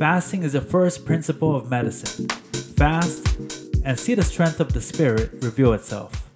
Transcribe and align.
Fasting 0.00 0.44
is 0.44 0.54
the 0.54 0.62
first 0.62 1.04
principle 1.04 1.54
of 1.54 1.68
medicine. 1.68 2.26
Fast 2.26 3.36
and 3.84 3.98
see 3.98 4.14
the 4.14 4.22
strength 4.22 4.58
of 4.58 4.72
the 4.72 4.80
spirit 4.80 5.30
reveal 5.42 5.74
itself. 5.74 6.30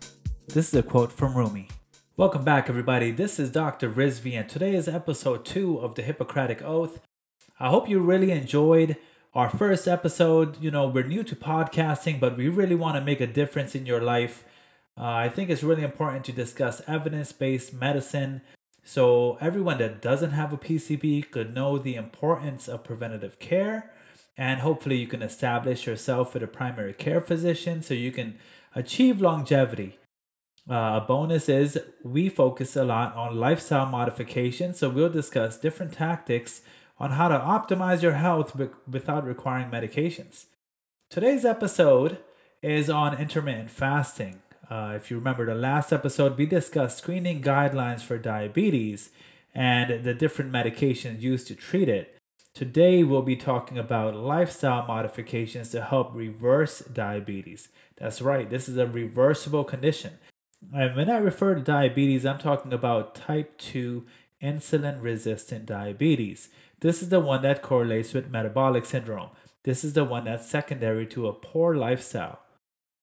This 0.49 0.69
is 0.69 0.75
a 0.75 0.83
quote 0.83 1.11
from 1.11 1.35
Rumi. 1.35 1.69
Welcome 2.19 2.45
back, 2.45 2.69
everybody. 2.69 3.11
This 3.11 3.41
is 3.41 3.51
Dr. 3.51 3.89
Rizvi, 3.89 4.39
and 4.39 4.51
today 4.51 4.75
is 4.75 4.87
episode 4.87 5.47
two 5.47 5.79
of 5.79 5.95
the 5.95 6.03
Hippocratic 6.03 6.61
Oath. 6.61 7.01
I 7.59 7.71
hope 7.71 7.89
you 7.89 8.01
really 8.01 8.33
enjoyed 8.33 8.99
our 9.33 9.49
first 9.49 9.89
episode. 9.89 10.63
You 10.63 10.71
know, 10.71 10.87
we're 10.87 11.07
new 11.07 11.25
to 11.25 11.35
podcasting, 11.35 12.21
but 12.21 12.37
we 12.37 12.51
really 12.51 12.75
want 12.75 12.97
to 12.97 13.01
make 13.01 13.23
a 13.23 13.27
difference 13.27 13.75
in 13.75 13.87
your 13.87 14.03
life. 14.03 14.45
Uh, 14.95 15.05
I 15.05 15.31
think 15.31 15.49
it's 15.49 15.63
really 15.63 15.85
important 15.85 16.27
to 16.27 16.33
discuss 16.33 16.83
evidence 16.87 17.33
based 17.33 17.73
medicine 17.73 18.43
so, 18.87 19.39
everyone 19.41 19.79
that 19.79 20.03
doesn't 20.03 20.33
have 20.33 20.53
a 20.53 20.59
PCP 20.59 21.31
could 21.31 21.55
know 21.55 21.79
the 21.79 21.95
importance 21.95 22.69
of 22.69 22.85
preventative 22.85 23.39
care, 23.39 23.91
and 24.37 24.61
hopefully, 24.61 24.97
you 24.97 25.07
can 25.07 25.23
establish 25.23 25.87
yourself 25.87 26.35
with 26.35 26.43
a 26.43 26.47
primary 26.47 26.93
care 26.93 27.23
physician 27.23 27.83
so 27.83 27.95
you 27.95 28.13
can 28.13 28.39
achieve 28.75 29.23
longevity. 29.23 29.99
Uh, 30.69 31.01
a 31.03 31.05
bonus 31.07 31.49
is 31.49 31.79
we 32.03 32.29
focus 32.29 32.77
a 32.77 32.85
lot 32.85 33.15
on 33.17 33.41
lifestyle 33.41 33.87
modification, 33.87 34.75
so 34.75 34.91
we'll 34.91 35.09
discuss 35.09 35.59
different 35.59 35.95
tactics 35.95 36.61
on 36.99 37.13
how 37.13 37.29
to 37.29 37.39
optimize 37.39 38.03
your 38.03 38.13
health 38.13 38.55
without 38.87 39.27
requiring 39.27 39.71
medications. 39.71 40.47
Today's 41.11 41.45
episode 41.45 42.19
is 42.63 42.89
on 42.89 43.19
intermittent 43.19 43.71
fasting. 43.71 44.41
Uh, 44.71 44.93
if 44.97 45.11
you 45.11 45.19
remember 45.19 45.47
the 45.47 45.55
last 45.55 45.93
episode, 45.93 46.39
we 46.39 46.47
discussed 46.47 46.99
screening 46.99 47.43
guidelines 47.43 48.01
for 48.01 48.19
diabetes 48.19 49.11
and 49.55 50.05
the 50.05 50.15
different 50.15 50.53
medications 50.53 51.21
used 51.21 51.47
to 51.47 51.55
treat 51.55 51.89
it. 51.89 52.19
Today, 52.55 53.03
we'll 53.03 53.23
be 53.23 53.37
talking 53.37 53.79
about 53.79 54.15
lifestyle 54.15 54.87
modifications 54.87 55.71
to 55.71 55.83
help 55.83 56.15
reverse 56.15 56.81
diabetes. 56.81 57.69
That's 57.97 58.23
right, 58.23 58.49
this 58.49 58.69
is 58.69 58.77
a 58.77 58.87
reversible 58.87 59.65
condition. 59.65 60.19
And 60.73 60.97
when 60.97 61.11
I 61.11 61.19
refer 61.19 61.55
to 61.55 61.61
diabetes, 61.61 62.25
I'm 62.25 62.39
talking 62.39 62.73
about 62.73 63.15
type 63.15 63.59
2 63.59 64.05
insulin 64.43 65.03
resistant 65.03 65.67
diabetes. 65.67 66.49
This 66.81 67.03
is 67.03 67.09
the 67.09 67.21
one 67.21 67.43
that 67.43 67.63
correlates 67.63 68.13
with 68.13 68.31
metabolic 68.31 68.85
syndrome. 68.87 69.31
This 69.65 69.83
is 69.85 69.95
the 69.95 70.05
one 70.05 70.25
that's 70.25 70.49
secondary 70.49 71.07
to 71.09 71.27
a 71.27 71.33
poor 71.33 71.75
lifestyle. 71.75 72.41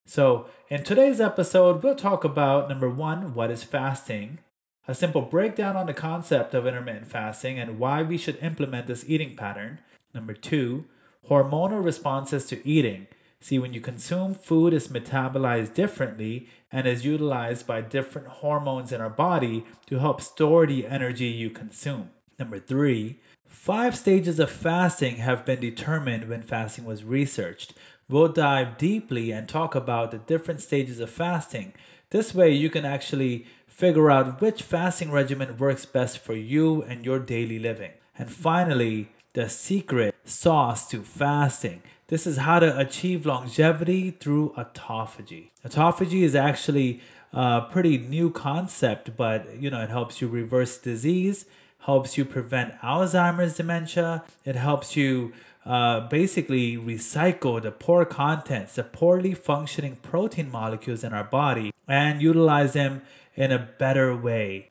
So, 0.06 0.48
in 0.70 0.84
today's 0.84 1.22
episode, 1.22 1.84
we'll 1.84 1.96
talk 1.96 2.24
about 2.24 2.68
number 2.68 2.90
one, 2.90 3.34
what 3.34 3.52
is 3.52 3.64
fasting, 3.64 4.40
a 4.88 4.96
simple 4.96 5.22
breakdown 5.22 5.78
on 5.78 5.86
the 5.86 5.94
concept 5.94 6.54
of 6.54 6.66
intermittent 6.66 7.08
fasting 7.08 7.60
and 7.60 7.80
why 7.80 8.02
we 8.02 8.18
should 8.18 8.38
implement 8.42 8.88
this 8.88 9.06
eating 9.08 9.36
pattern. 9.36 9.80
Number 10.14 10.34
two, 10.34 10.86
hormonal 11.30 11.84
responses 11.84 12.46
to 12.48 12.68
eating. 12.68 13.08
See, 13.40 13.58
when 13.58 13.74
you 13.74 13.82
consume 13.82 14.34
food, 14.34 14.74
it's 14.74 14.88
metabolized 14.88 15.74
differently 15.74 16.48
and 16.72 16.88
is 16.88 17.06
utilized 17.06 17.66
by 17.66 17.82
different 17.82 18.28
hormones 18.28 18.92
in 18.92 19.02
our 19.02 19.10
body 19.10 19.66
to 19.88 20.00
help 20.00 20.22
store 20.22 20.66
the 20.68 20.88
energy 20.88 21.28
you 21.28 21.50
consume. 21.50 22.10
Number 22.38 22.60
three, 22.60 23.20
five 23.48 23.96
stages 23.96 24.40
of 24.40 24.52
fasting 24.52 25.18
have 25.18 25.46
been 25.46 25.60
determined 25.60 26.28
when 26.28 26.42
fasting 26.42 26.86
was 26.86 27.04
researched. 27.04 27.74
We'll 28.12 28.28
dive 28.28 28.78
deeply 28.78 29.32
and 29.32 29.48
talk 29.48 29.74
about 29.74 30.12
the 30.12 30.18
different 30.18 30.60
stages 30.60 31.00
of 31.00 31.10
fasting. 31.10 31.72
This 32.10 32.36
way, 32.36 32.52
you 32.52 32.70
can 32.70 32.84
actually 32.84 33.46
figure 33.68 34.12
out 34.12 34.42
which 34.42 34.64
fasting 34.64 35.12
regimen 35.12 35.58
works 35.58 35.86
best 35.86 36.20
for 36.20 36.34
you 36.34 36.84
and 36.84 37.06
your 37.06 37.20
daily 37.20 37.58
living. 37.58 37.92
And 38.18 38.30
finally, 38.30 39.12
the 39.32 39.48
secret 39.48 40.14
sauce 40.26 40.90
to 40.90 41.04
fasting. 41.04 41.84
This 42.08 42.28
is 42.28 42.40
how 42.40 42.60
to 42.60 42.78
achieve 42.78 43.26
longevity 43.26 44.12
through 44.12 44.54
autophagy. 44.58 45.52
Autophagy 45.66 46.24
is 46.24 46.36
actually 46.36 47.00
a 47.32 47.62
pretty 47.62 47.98
new 47.98 48.30
concept, 48.30 49.16
but 49.16 49.58
you 49.58 49.70
know, 49.70 49.82
it 49.82 49.90
helps 49.90 50.20
you 50.20 50.28
reverse 50.28 50.78
disease, 50.78 51.46
helps 51.86 52.18
you 52.18 52.26
prevent 52.26 52.76
Alzheimer's 52.82 53.56
dementia, 53.56 54.26
it 54.44 54.58
helps 54.58 54.98
you 54.98 55.32
uh, 55.66 56.02
basically 56.08 56.76
recycle 56.78 57.62
the 57.62 57.72
poor 57.72 58.06
contents, 58.06 58.76
the 58.76 58.84
poorly 58.84 59.34
functioning 59.34 59.98
protein 59.98 60.50
molecules 60.50 61.04
in 61.04 61.14
our 61.14 61.24
body, 61.24 61.72
and 61.88 62.22
utilize 62.22 62.74
them 62.74 63.02
in 63.36 63.52
a 63.52 63.60
better 63.60 64.16
way. 64.16 64.70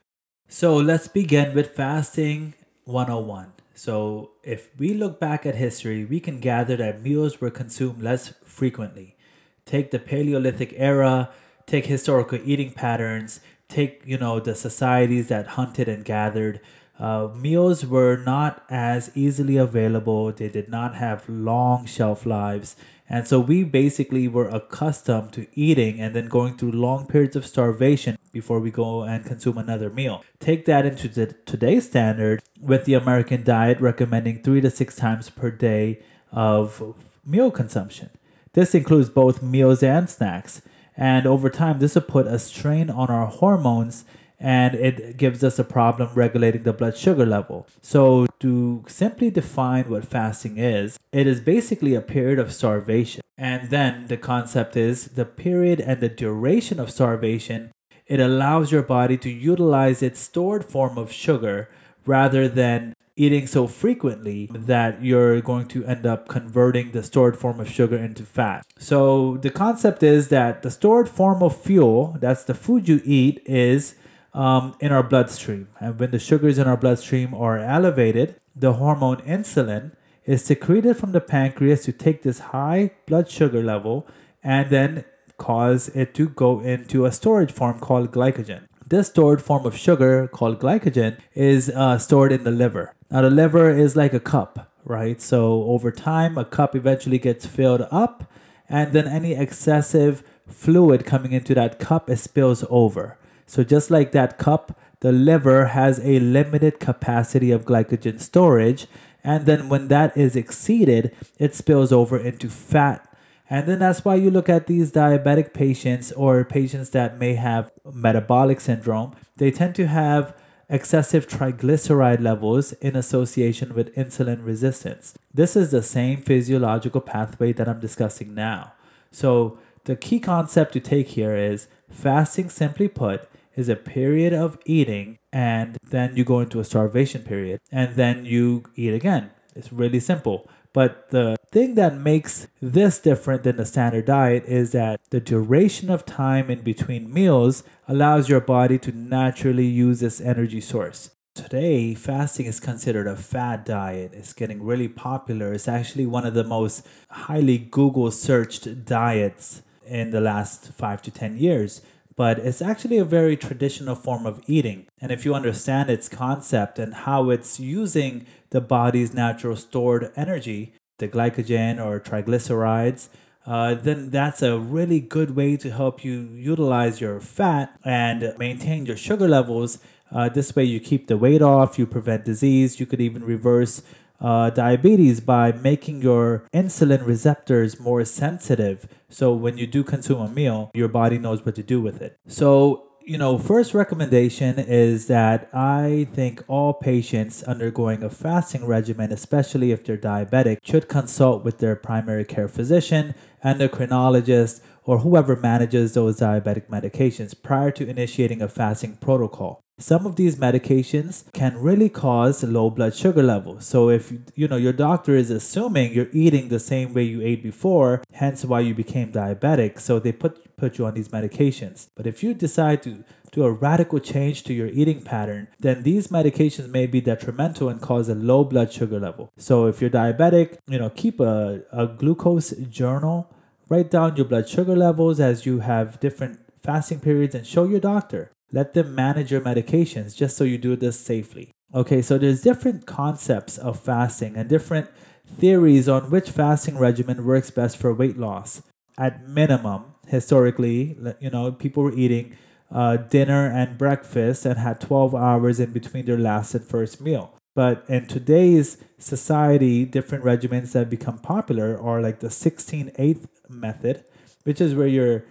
So 0.48 0.76
let's 0.76 1.08
begin 1.08 1.54
with 1.54 1.76
fasting 1.76 2.54
101. 2.84 3.52
So, 3.72 4.32
if 4.42 4.68
we 4.78 4.92
look 4.92 5.18
back 5.18 5.46
at 5.46 5.54
history, 5.54 6.04
we 6.04 6.20
can 6.20 6.38
gather 6.38 6.76
that 6.76 7.00
meals 7.00 7.40
were 7.40 7.50
consumed 7.50 8.02
less 8.02 8.34
frequently. 8.44 9.16
Take 9.64 9.90
the 9.90 9.98
Paleolithic 9.98 10.74
era, 10.76 11.30
take 11.66 11.86
historical 11.86 12.40
eating 12.44 12.72
patterns, 12.72 13.40
take, 13.70 14.02
you 14.04 14.18
know, 14.18 14.38
the 14.38 14.54
societies 14.54 15.28
that 15.28 15.56
hunted 15.56 15.88
and 15.88 16.04
gathered 16.04 16.60
uh, 17.00 17.28
meals 17.34 17.86
were 17.86 18.18
not 18.18 18.62
as 18.68 19.10
easily 19.14 19.56
available. 19.56 20.30
They 20.32 20.50
did 20.50 20.68
not 20.68 20.96
have 20.96 21.26
long 21.28 21.86
shelf 21.86 22.26
lives. 22.26 22.76
And 23.08 23.26
so 23.26 23.40
we 23.40 23.64
basically 23.64 24.28
were 24.28 24.48
accustomed 24.48 25.32
to 25.32 25.46
eating 25.54 25.98
and 25.98 26.14
then 26.14 26.28
going 26.28 26.58
through 26.58 26.72
long 26.72 27.06
periods 27.06 27.34
of 27.36 27.46
starvation 27.46 28.18
before 28.32 28.60
we 28.60 28.70
go 28.70 29.02
and 29.02 29.24
consume 29.24 29.56
another 29.56 29.88
meal. 29.88 30.22
Take 30.38 30.66
that 30.66 30.84
into 30.84 31.08
the, 31.08 31.34
today's 31.46 31.86
standard 31.86 32.42
with 32.60 32.84
the 32.84 32.94
American 32.94 33.42
diet 33.44 33.80
recommending 33.80 34.42
three 34.42 34.60
to 34.60 34.70
six 34.70 34.94
times 34.94 35.30
per 35.30 35.50
day 35.50 36.02
of 36.30 36.94
meal 37.24 37.50
consumption. 37.50 38.10
This 38.52 38.74
includes 38.74 39.08
both 39.08 39.42
meals 39.42 39.82
and 39.82 40.08
snacks. 40.08 40.60
And 40.96 41.26
over 41.26 41.48
time, 41.48 41.78
this 41.78 41.94
will 41.94 42.02
put 42.02 42.26
a 42.26 42.38
strain 42.38 42.90
on 42.90 43.08
our 43.08 43.26
hormones 43.26 44.04
and 44.40 44.74
it 44.74 45.18
gives 45.18 45.44
us 45.44 45.58
a 45.58 45.64
problem 45.64 46.08
regulating 46.14 46.62
the 46.62 46.72
blood 46.72 46.96
sugar 46.96 47.26
level. 47.26 47.66
So, 47.82 48.26
to 48.40 48.82
simply 48.88 49.30
define 49.30 49.90
what 49.90 50.06
fasting 50.06 50.56
is, 50.56 50.98
it 51.12 51.26
is 51.26 51.40
basically 51.40 51.94
a 51.94 52.00
period 52.00 52.38
of 52.38 52.52
starvation. 52.52 53.20
And 53.36 53.70
then 53.70 54.06
the 54.08 54.16
concept 54.16 54.76
is 54.76 55.08
the 55.08 55.24
period 55.24 55.80
and 55.80 56.00
the 56.00 56.08
duration 56.08 56.80
of 56.80 56.90
starvation, 56.90 57.70
it 58.06 58.18
allows 58.18 58.72
your 58.72 58.82
body 58.82 59.16
to 59.18 59.30
utilize 59.30 60.02
its 60.02 60.20
stored 60.20 60.64
form 60.64 60.98
of 60.98 61.12
sugar 61.12 61.68
rather 62.04 62.48
than 62.48 62.94
eating 63.16 63.46
so 63.46 63.66
frequently 63.66 64.48
that 64.52 65.04
you're 65.04 65.40
going 65.42 65.66
to 65.68 65.84
end 65.84 66.06
up 66.06 66.26
converting 66.26 66.92
the 66.92 67.02
stored 67.02 67.36
form 67.36 67.60
of 67.60 67.68
sugar 67.68 67.96
into 67.96 68.22
fat. 68.22 68.64
So 68.78 69.36
the 69.36 69.50
concept 69.50 70.02
is 70.02 70.28
that 70.28 70.62
the 70.62 70.70
stored 70.70 71.08
form 71.08 71.42
of 71.42 71.54
fuel, 71.54 72.16
that's 72.18 72.44
the 72.44 72.54
food 72.54 72.88
you 72.88 73.02
eat, 73.04 73.42
is 73.44 73.94
um, 74.32 74.74
in 74.80 74.92
our 74.92 75.02
bloodstream. 75.02 75.68
And 75.78 75.98
when 75.98 76.10
the 76.10 76.18
sugars 76.18 76.58
in 76.58 76.66
our 76.66 76.76
bloodstream 76.76 77.34
are 77.34 77.58
elevated, 77.58 78.36
the 78.54 78.74
hormone 78.74 79.18
insulin 79.22 79.92
is 80.24 80.44
secreted 80.44 80.96
from 80.96 81.12
the 81.12 81.20
pancreas 81.20 81.84
to 81.84 81.92
take 81.92 82.22
this 82.22 82.38
high 82.38 82.91
blood 83.06 83.30
sugar 83.30 83.62
level 83.62 84.06
and 84.42 84.70
then 84.70 85.04
cause 85.38 85.88
it 85.88 86.14
to 86.14 86.28
go 86.28 86.60
into 86.60 87.04
a 87.04 87.12
storage 87.12 87.50
form 87.50 87.80
called 87.80 88.12
glycogen. 88.12 88.66
This 88.86 89.08
stored 89.08 89.41
form 89.41 89.66
of 89.66 89.76
sugar 89.76 90.28
called 90.28 90.60
glycogen 90.60 91.18
is 91.34 91.70
uh, 91.70 91.97
stored 91.98 92.32
in 92.32 92.44
the 92.44 92.50
liver. 92.50 92.94
Now, 93.10 93.22
the 93.22 93.30
liver 93.30 93.70
is 93.70 93.97
like 93.97 94.12
a 94.12 94.20
cup, 94.20 94.72
right? 94.84 95.20
So, 95.20 95.64
over 95.64 95.91
time, 95.91 96.36
a 96.36 96.44
cup 96.44 96.74
eventually 96.74 97.18
gets 97.18 97.47
filled 97.47 97.86
up, 97.91 98.30
and 98.68 98.92
then 98.92 99.06
any 99.06 99.32
excessive 99.34 100.22
fluid 100.48 101.06
coming 101.06 101.32
into 101.32 101.54
that 101.54 101.78
cup 101.78 102.10
it 102.10 102.16
spills 102.16 102.65
over. 102.68 103.16
So 103.50 103.64
just 103.64 103.91
like 103.91 104.12
that 104.12 104.38
cup, 104.38 104.78
the 105.00 105.10
liver 105.10 105.66
has 105.66 105.98
a 106.04 106.20
limited 106.20 106.78
capacity 106.78 107.50
of 107.50 107.64
glycogen 107.64 108.20
storage. 108.20 108.86
And 109.24 109.44
then 109.44 109.68
when 109.68 109.88
that 109.88 110.16
is 110.16 110.36
exceeded, 110.36 111.12
it 111.36 111.56
spills 111.56 111.91
over 111.91 112.16
into 112.16 112.48
fat. 112.48 113.12
And 113.50 113.66
then 113.66 113.80
that's 113.80 114.04
why 114.04 114.14
you 114.14 114.30
look 114.30 114.48
at 114.48 114.68
these 114.68 114.92
diabetic 114.92 115.52
patients 115.52 116.12
or 116.12 116.44
patients 116.44 116.91
that 116.91 117.18
may 117.18 117.34
have 117.34 117.72
metabolic 117.92 118.60
syndrome. 118.60 119.16
They 119.38 119.50
tend 119.50 119.74
to 119.74 119.88
have 119.88 120.32
excessive 120.68 121.26
triglyceride 121.26 122.20
levels 122.20 122.70
in 122.74 122.94
association 122.94 123.74
with 123.74 123.92
insulin 123.96 124.46
resistance. 124.46 125.18
This 125.34 125.56
is 125.56 125.72
the 125.72 125.82
same 125.82 126.22
physiological 126.22 127.00
pathway 127.00 127.53
that 127.54 127.68
I'm 127.68 127.80
discussing 127.80 128.32
now. 128.32 128.74
So, 129.10 129.58
the 129.84 129.96
key 129.96 130.20
concept 130.20 130.74
to 130.74 130.80
take 130.80 131.08
here 131.08 131.34
is 131.34 131.66
fasting, 131.91 132.50
simply 132.50 132.86
put, 132.86 133.29
is 133.56 133.68
a 133.68 133.76
period 133.76 134.32
of 134.32 134.58
eating 134.64 135.18
and 135.32 135.76
then 135.88 136.16
you 136.16 136.24
go 136.24 136.41
into 136.41 136.60
a 136.60 136.64
starvation 136.64 137.22
period 137.22 137.60
and 137.70 137.97
then 137.97 138.24
you 138.24 138.64
eat 138.76 138.94
again. 138.94 139.30
It's 139.54 139.72
really 139.72 140.00
simple. 140.00 140.48
But 140.72 141.10
the 141.10 141.36
thing 141.50 141.74
that 141.74 141.97
makes 141.97 142.47
this 142.62 143.00
different 143.00 143.42
than 143.42 143.56
the 143.56 143.66
standard 143.66 144.06
diet 144.06 144.44
is 144.47 144.70
that 144.72 145.00
the 145.10 145.20
duration 145.20 145.91
of 145.91 146.06
time 146.06 146.48
in 146.48 146.62
between 146.62 147.12
meals 147.12 147.64
allows 147.88 148.28
your 148.28 148.41
body 148.41 148.78
to 148.78 148.92
naturally 148.92 149.66
use 149.66 150.00
this 150.00 150.20
energy 150.20 150.60
source. 150.60 151.10
today 151.34 151.94
fasting 151.94 152.46
is 152.46 152.60
considered 152.60 153.06
a 153.06 153.16
fad 153.16 153.64
diet. 153.64 154.12
It's 154.12 154.32
getting 154.32 154.62
really 154.62 154.88
popular. 154.88 155.53
It's 155.53 155.68
actually 155.68 156.06
one 156.06 156.26
of 156.26 156.34
the 156.34 156.44
most 156.44 156.86
highly 157.10 157.58
Google 157.58 158.10
searched 158.10 158.84
diets 158.84 159.62
in 159.86 160.10
the 160.10 160.20
last 160.20 160.72
five 160.72 161.00
to 161.03 161.10
10 161.10 161.38
years. 161.38 161.82
But 162.20 162.38
it's 162.38 162.60
actually 162.60 162.98
a 162.98 163.04
very 163.06 163.34
traditional 163.34 163.94
form 163.94 164.26
of 164.26 164.42
eating. 164.46 164.86
And 165.00 165.10
if 165.10 165.24
you 165.24 165.34
understand 165.34 165.88
its 165.88 166.06
concept 166.06 166.78
and 166.78 166.92
how 166.92 167.30
it's 167.30 167.58
using 167.58 168.26
the 168.50 168.60
body's 168.60 169.14
natural 169.14 169.56
stored 169.56 170.12
energy, 170.16 170.74
the 170.98 171.08
glycogen 171.08 171.82
or 171.82 171.98
triglycerides, 171.98 173.08
uh, 173.46 173.72
then 173.72 174.10
that's 174.10 174.42
a 174.42 174.58
really 174.58 175.00
good 175.00 175.34
way 175.34 175.56
to 175.56 175.70
help 175.70 176.04
you 176.04 176.28
utilize 176.34 177.00
your 177.00 177.20
fat 177.20 177.74
and 177.86 178.34
maintain 178.36 178.84
your 178.84 178.98
sugar 178.98 179.26
levels. 179.26 179.78
Uh, 180.12 180.28
this 180.28 180.54
way, 180.54 180.64
you 180.64 180.78
keep 180.78 181.06
the 181.06 181.16
weight 181.16 181.40
off, 181.40 181.78
you 181.78 181.86
prevent 181.86 182.26
disease, 182.26 182.78
you 182.78 182.84
could 182.84 183.00
even 183.00 183.24
reverse 183.24 183.80
uh, 184.20 184.50
diabetes 184.50 185.20
by 185.20 185.52
making 185.52 186.02
your 186.02 186.46
insulin 186.54 187.06
receptors 187.06 187.80
more 187.80 188.04
sensitive. 188.04 188.86
So, 189.08 189.32
when 189.32 189.58
you 189.58 189.66
do 189.66 189.82
consume 189.82 190.20
a 190.20 190.28
meal, 190.28 190.70
your 190.74 190.88
body 190.88 191.18
knows 191.18 191.44
what 191.44 191.54
to 191.56 191.62
do 191.62 191.80
with 191.80 192.00
it. 192.02 192.18
So, 192.26 192.90
you 193.02 193.18
know, 193.18 193.38
first 193.38 193.74
recommendation 193.74 194.58
is 194.58 195.06
that 195.06 195.48
I 195.52 196.06
think 196.12 196.44
all 196.46 196.74
patients 196.74 197.42
undergoing 197.42 198.02
a 198.02 198.10
fasting 198.10 198.66
regimen, 198.66 199.10
especially 199.10 199.72
if 199.72 199.84
they're 199.84 199.96
diabetic, 199.96 200.58
should 200.62 200.88
consult 200.88 201.42
with 201.42 201.58
their 201.58 201.74
primary 201.74 202.24
care 202.24 202.46
physician, 202.46 203.14
endocrinologist, 203.44 204.60
or 204.84 204.98
whoever 204.98 205.36
manages 205.36 205.94
those 205.94 206.21
diabetic 206.21 206.68
medications 206.68 207.34
prior 207.41 207.71
to 207.71 207.88
initiating 207.88 208.42
a 208.42 208.48
fasting 208.48 208.97
protocol. 208.97 209.60
Some 209.78 210.04
of 210.04 210.16
these 210.16 210.36
medications 210.36 211.24
can 211.32 211.56
really 211.56 211.88
cause 211.88 212.44
low 212.44 212.68
blood 212.68 212.94
sugar 212.94 213.22
levels. 213.22 213.66
So 213.66 213.88
if 213.88 214.12
you 214.34 214.47
know 214.47 214.56
your 214.56 214.74
doctor 214.74 215.16
is 215.16 215.30
assuming 215.30 215.94
you're 215.94 216.10
eating 216.12 216.48
the 216.48 216.60
same 216.60 216.92
way 216.92 217.04
you 217.04 217.22
ate 217.22 217.42
before, 217.42 218.03
hence 218.12 218.44
why 218.44 218.60
you 218.60 218.74
became 218.74 219.10
diabetic, 219.10 219.80
so 219.80 219.98
they 219.98 220.12
put 220.12 220.54
put 220.59 220.77
you 220.77 220.84
on 220.84 220.92
these 220.92 221.09
medications. 221.09 221.88
But 221.97 222.06
if 222.06 222.22
you 222.22 222.34
decide 222.34 222.82
to 222.82 223.04
do 223.32 223.44
a 223.44 223.53
radical 223.53 224.00
change 224.00 224.42
to 224.44 224.53
your 224.53 224.66
eating 224.66 225.03
pattern, 225.03 225.48
then 225.60 225.82
these 225.82 226.09
medications 226.09 226.68
may 226.68 226.86
be 226.86 227.00
detrimental 227.00 227.71
and 227.71 227.80
cause 227.80 228.10
a 228.10 228.15
low 228.15 228.44
blood 228.44 228.72
sugar 228.72 229.00
level. 229.00 229.32
So 229.38 229.66
if 229.66 229.80
you're 229.80 229.88
diabetic, 229.88 230.59
you 230.66 230.78
know, 230.78 230.91
keep 230.91 231.21
a, 231.21 231.62
a 231.72 231.86
glucose 231.86 232.50
journal, 232.68 233.32
write 233.70 233.90
down 233.90 234.16
your 234.16 234.26
blood 234.26 234.48
sugar 234.48 234.76
levels 234.76 235.20
as 235.20 235.46
you 235.46 235.60
have 235.60 235.98
different 236.00 236.40
fasting 236.62 237.00
periods 237.00 237.34
and 237.34 237.46
show 237.46 237.64
your 237.64 237.80
doctor. 237.80 238.30
Let 238.52 238.74
them 238.74 238.94
manage 238.94 239.30
your 239.30 239.40
medications 239.40 240.16
just 240.16 240.36
so 240.36 240.44
you 240.44 240.58
do 240.58 240.76
this 240.76 240.98
safely. 240.98 241.52
Okay, 241.72 242.02
so 242.02 242.18
there's 242.18 242.42
different 242.42 242.84
concepts 242.84 243.56
of 243.56 243.78
fasting 243.78 244.36
and 244.36 244.48
different 244.48 244.90
theories 245.24 245.88
on 245.88 246.10
which 246.10 246.30
fasting 246.30 246.76
regimen 246.76 247.24
works 247.24 247.50
best 247.50 247.76
for 247.76 247.94
weight 247.94 248.18
loss. 248.18 248.62
At 248.98 249.28
minimum, 249.28 249.94
historically, 250.08 250.98
you 251.20 251.30
know, 251.30 251.52
people 251.52 251.84
were 251.84 251.94
eating 251.94 252.36
uh, 252.72 252.96
dinner 252.96 253.46
and 253.46 253.78
breakfast 253.78 254.44
and 254.44 254.58
had 254.58 254.80
12 254.80 255.14
hours 255.14 255.60
in 255.60 255.70
between 255.70 256.06
their 256.06 256.18
last 256.18 256.54
and 256.54 256.64
first 256.64 257.00
meal. 257.00 257.34
But 257.54 257.84
in 257.88 258.06
today's 258.06 258.78
society, 258.99 259.84
different 259.84 260.25
regimens 260.25 260.72
that 260.72 260.90
become 260.90 261.18
popular 261.18 261.80
are 261.80 262.00
like 262.00 262.20
the 262.20 262.30
16 262.30 262.92
8 262.96 263.26
method, 263.50 264.04
which 264.44 264.61
is 264.61 264.75
where 264.75 264.87
you're 264.87 265.25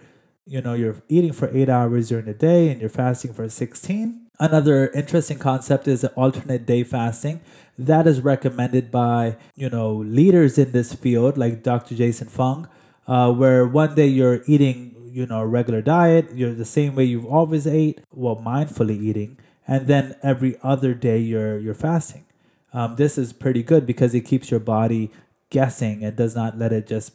you 0.46 0.60
know 0.60 0.74
you're 0.74 0.96
eating 1.08 1.32
for 1.32 1.54
eight 1.56 1.68
hours 1.68 2.08
during 2.08 2.26
the 2.26 2.34
day 2.34 2.70
and 2.70 2.80
you're 2.80 2.90
fasting 2.90 3.32
for 3.32 3.48
16 3.48 4.26
another 4.40 4.88
interesting 4.92 5.38
concept 5.38 5.86
is 5.86 6.02
alternate 6.16 6.64
day 6.64 6.82
fasting. 6.82 7.40
That 7.78 8.06
is 8.06 8.22
recommended 8.22 8.90
by 8.90 9.36
you 9.54 9.68
know 9.68 9.92
leaders 9.92 10.58
in 10.58 10.72
this 10.72 10.92
field 10.94 11.36
like 11.38 11.62
dr 11.62 11.94
jason 11.94 12.28
fung 12.28 12.68
uh, 13.06 13.32
where 13.32 13.66
one 13.66 13.94
day 13.94 14.06
you're 14.06 14.42
eating 14.46 14.96
you 15.12 15.26
know 15.26 15.40
a 15.40 15.46
regular 15.46 15.82
diet 15.82 16.30
you're 16.34 16.54
the 16.54 16.64
same 16.64 16.94
way 16.94 17.04
you've 17.04 17.26
always 17.26 17.66
ate 17.66 18.00
well 18.12 18.36
mindfully 18.36 19.00
eating 19.00 19.38
and 19.70 19.86
then 19.86 20.16
every 20.22 20.56
other 20.64 20.92
day 20.94 21.18
you're 21.18 21.58
you're 21.58 21.74
fasting. 21.74 22.26
Um, 22.72 22.96
this 22.96 23.16
is 23.16 23.32
pretty 23.32 23.62
good 23.62 23.86
because 23.86 24.14
it 24.14 24.22
keeps 24.22 24.50
your 24.50 24.60
body 24.60 25.10
guessing 25.48 26.04
and 26.04 26.16
does 26.16 26.34
not 26.34 26.58
let 26.58 26.72
it 26.72 26.86
just 26.88 27.12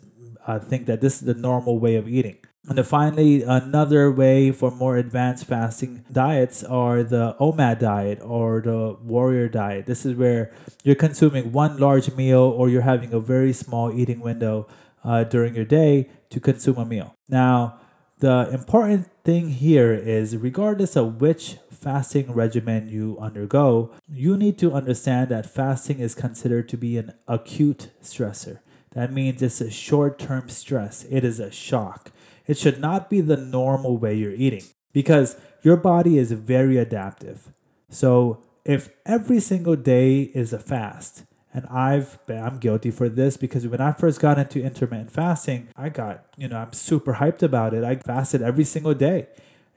uh, 0.47 0.59
think 0.59 0.85
that 0.85 1.01
this 1.01 1.15
is 1.15 1.21
the 1.21 1.33
normal 1.33 1.79
way 1.79 1.95
of 1.95 2.07
eating 2.07 2.37
and 2.67 2.79
then 2.79 2.85
finally, 2.85 3.43
another 3.43 4.11
way 4.11 4.51
for 4.51 4.71
more 4.71 4.97
advanced 4.97 5.45
fasting 5.45 6.03
diets 6.11 6.63
are 6.63 7.03
the 7.03 7.35
OMAD 7.39 7.79
diet 7.79 8.21
or 8.23 8.61
the 8.61 8.97
warrior 9.03 9.47
diet. 9.47 9.85
This 9.85 10.03
is 10.03 10.15
where 10.15 10.51
you're 10.83 10.95
consuming 10.95 11.51
one 11.51 11.77
large 11.77 12.11
meal 12.15 12.41
or 12.41 12.67
you're 12.69 12.81
having 12.81 13.13
a 13.13 13.19
very 13.19 13.53
small 13.53 13.91
eating 13.91 14.19
window 14.19 14.67
uh, 15.03 15.25
during 15.25 15.53
your 15.53 15.65
day 15.65 16.09
to 16.31 16.39
consume 16.39 16.77
a 16.77 16.85
meal. 16.85 17.13
Now, 17.29 17.79
the 18.17 18.49
important 18.51 19.09
thing 19.23 19.49
here 19.49 19.93
is 19.93 20.35
regardless 20.35 20.95
of 20.95 21.21
which 21.21 21.57
fasting 21.69 22.33
regimen 22.33 22.87
you 22.87 23.15
undergo, 23.21 23.91
you 24.09 24.37
need 24.37 24.57
to 24.57 24.73
understand 24.73 25.29
that 25.29 25.45
fasting 25.45 25.99
is 25.99 26.15
considered 26.15 26.67
to 26.69 26.77
be 26.77 26.97
an 26.97 27.13
acute 27.27 27.89
stressor. 28.01 28.59
That 28.95 29.13
means 29.13 29.41
it's 29.41 29.61
a 29.61 29.69
short 29.69 30.17
term 30.17 30.49
stress, 30.49 31.05
it 31.11 31.23
is 31.23 31.39
a 31.39 31.51
shock. 31.51 32.11
It 32.47 32.57
should 32.57 32.79
not 32.79 33.09
be 33.09 33.21
the 33.21 33.37
normal 33.37 33.97
way 33.97 34.15
you're 34.15 34.31
eating 34.31 34.63
because 34.93 35.35
your 35.61 35.75
body 35.75 36.17
is 36.17 36.31
very 36.31 36.77
adaptive. 36.77 37.49
So 37.89 38.41
if 38.63 38.89
every 39.05 39.39
single 39.39 39.75
day 39.75 40.21
is 40.33 40.53
a 40.53 40.59
fast, 40.59 41.23
and 41.53 41.65
I've 41.67 42.23
been, 42.25 42.43
I'm 42.43 42.57
guilty 42.57 42.91
for 42.91 43.07
this 43.07 43.37
because 43.37 43.67
when 43.67 43.79
I 43.79 43.93
first 43.93 44.19
got 44.19 44.37
into 44.37 44.61
intermittent 44.61 45.11
fasting, 45.11 45.69
I 45.75 45.89
got, 45.89 46.25
you 46.37 46.49
know, 46.49 46.57
I'm 46.57 46.73
super 46.73 47.13
hyped 47.13 47.43
about 47.43 47.73
it. 47.73 47.83
I 47.83 47.95
fasted 47.95 48.41
every 48.41 48.65
single 48.65 48.93
day. 48.93 49.27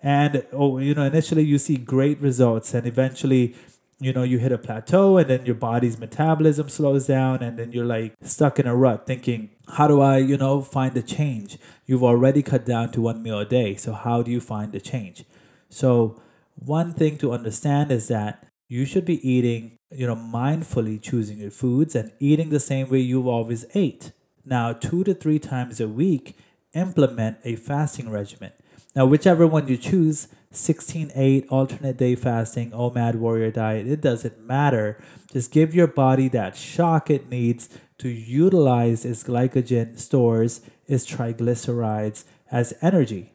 And 0.03 0.45
oh, 0.53 0.79
you 0.79 0.95
know, 0.95 1.05
initially 1.05 1.45
you 1.45 1.59
see 1.59 1.77
great 1.77 2.21
results 2.21 2.75
and 2.75 2.87
eventually 2.87 3.55
you 4.01 4.13
know 4.13 4.23
you 4.23 4.39
hit 4.39 4.53
a 4.53 4.59
plateau 4.59 5.17
and 5.17 5.29
then 5.29 5.45
your 5.45 5.55
body's 5.55 5.99
metabolism 5.99 6.69
slows 6.69 7.07
down 7.07 7.43
and 7.43 7.59
then 7.59 7.73
you're 7.73 7.85
like 7.85 8.15
stuck 8.23 8.59
in 8.59 8.67
a 8.67 8.75
rut 8.75 9.07
thinking 9.07 9.51
how 9.73 9.89
do 9.89 10.01
i 10.01 10.19
you 10.19 10.37
know 10.37 10.63
find 10.63 10.95
the 10.95 11.03
change? 11.03 11.59
You've 11.87 12.05
already 12.05 12.43
cut 12.43 12.65
down 12.65 12.93
to 12.93 13.01
one 13.01 13.23
meal 13.23 13.39
a 13.39 13.45
day 13.45 13.75
so 13.77 13.93
how 13.93 14.23
do 14.23 14.31
you 14.31 14.41
find 14.41 14.73
the 14.73 14.81
change? 14.81 15.25
So 15.69 16.21
one 16.55 16.93
thing 16.93 17.19
to 17.19 17.33
understand 17.33 17.91
is 17.91 18.09
that 18.09 18.47
you 18.69 18.85
should 18.85 19.05
be 19.05 19.27
eating 19.29 19.79
you 19.91 20.07
know 20.07 20.17
mindfully 20.17 21.01
choosing 21.01 21.39
your 21.39 21.51
foods 21.51 21.95
and 21.95 22.13
eating 22.21 22.51
the 22.51 22.61
same 22.61 22.89
way 22.89 23.01
you've 23.01 23.27
always 23.27 23.67
ate. 23.75 24.13
Now 24.45 24.73
two 24.73 25.03
to 25.05 25.15
three 25.15 25.39
times 25.39 25.81
a 25.81 25.89
week 25.89 26.37
implement 26.75 27.39
a 27.45 27.57
fasting 27.57 28.11
regimen. 28.11 28.53
Now 28.95 29.07
whichever 29.07 29.47
one 29.47 29.69
you 29.69 29.77
choose 29.77 30.29
16 30.51 31.13
8 31.15 31.47
alternate 31.51 31.97
day 31.97 32.15
fasting, 32.15 32.71
OMAD 32.71 33.17
warrior 33.17 33.51
diet, 33.51 33.87
it 33.87 34.01
doesn't 34.01 34.41
matter. 34.41 34.99
Just 35.33 35.53
give 35.53 35.75
your 35.75 35.87
body 35.87 36.29
that 36.29 36.57
shock 36.57 37.11
it 37.11 37.29
needs 37.29 37.69
to 37.99 38.09
utilize 38.09 39.05
its 39.05 39.25
glycogen 39.25 39.99
stores, 39.99 40.61
its 40.87 41.07
triglycerides 41.07 42.25
as 42.51 42.73
energy. 42.81 43.33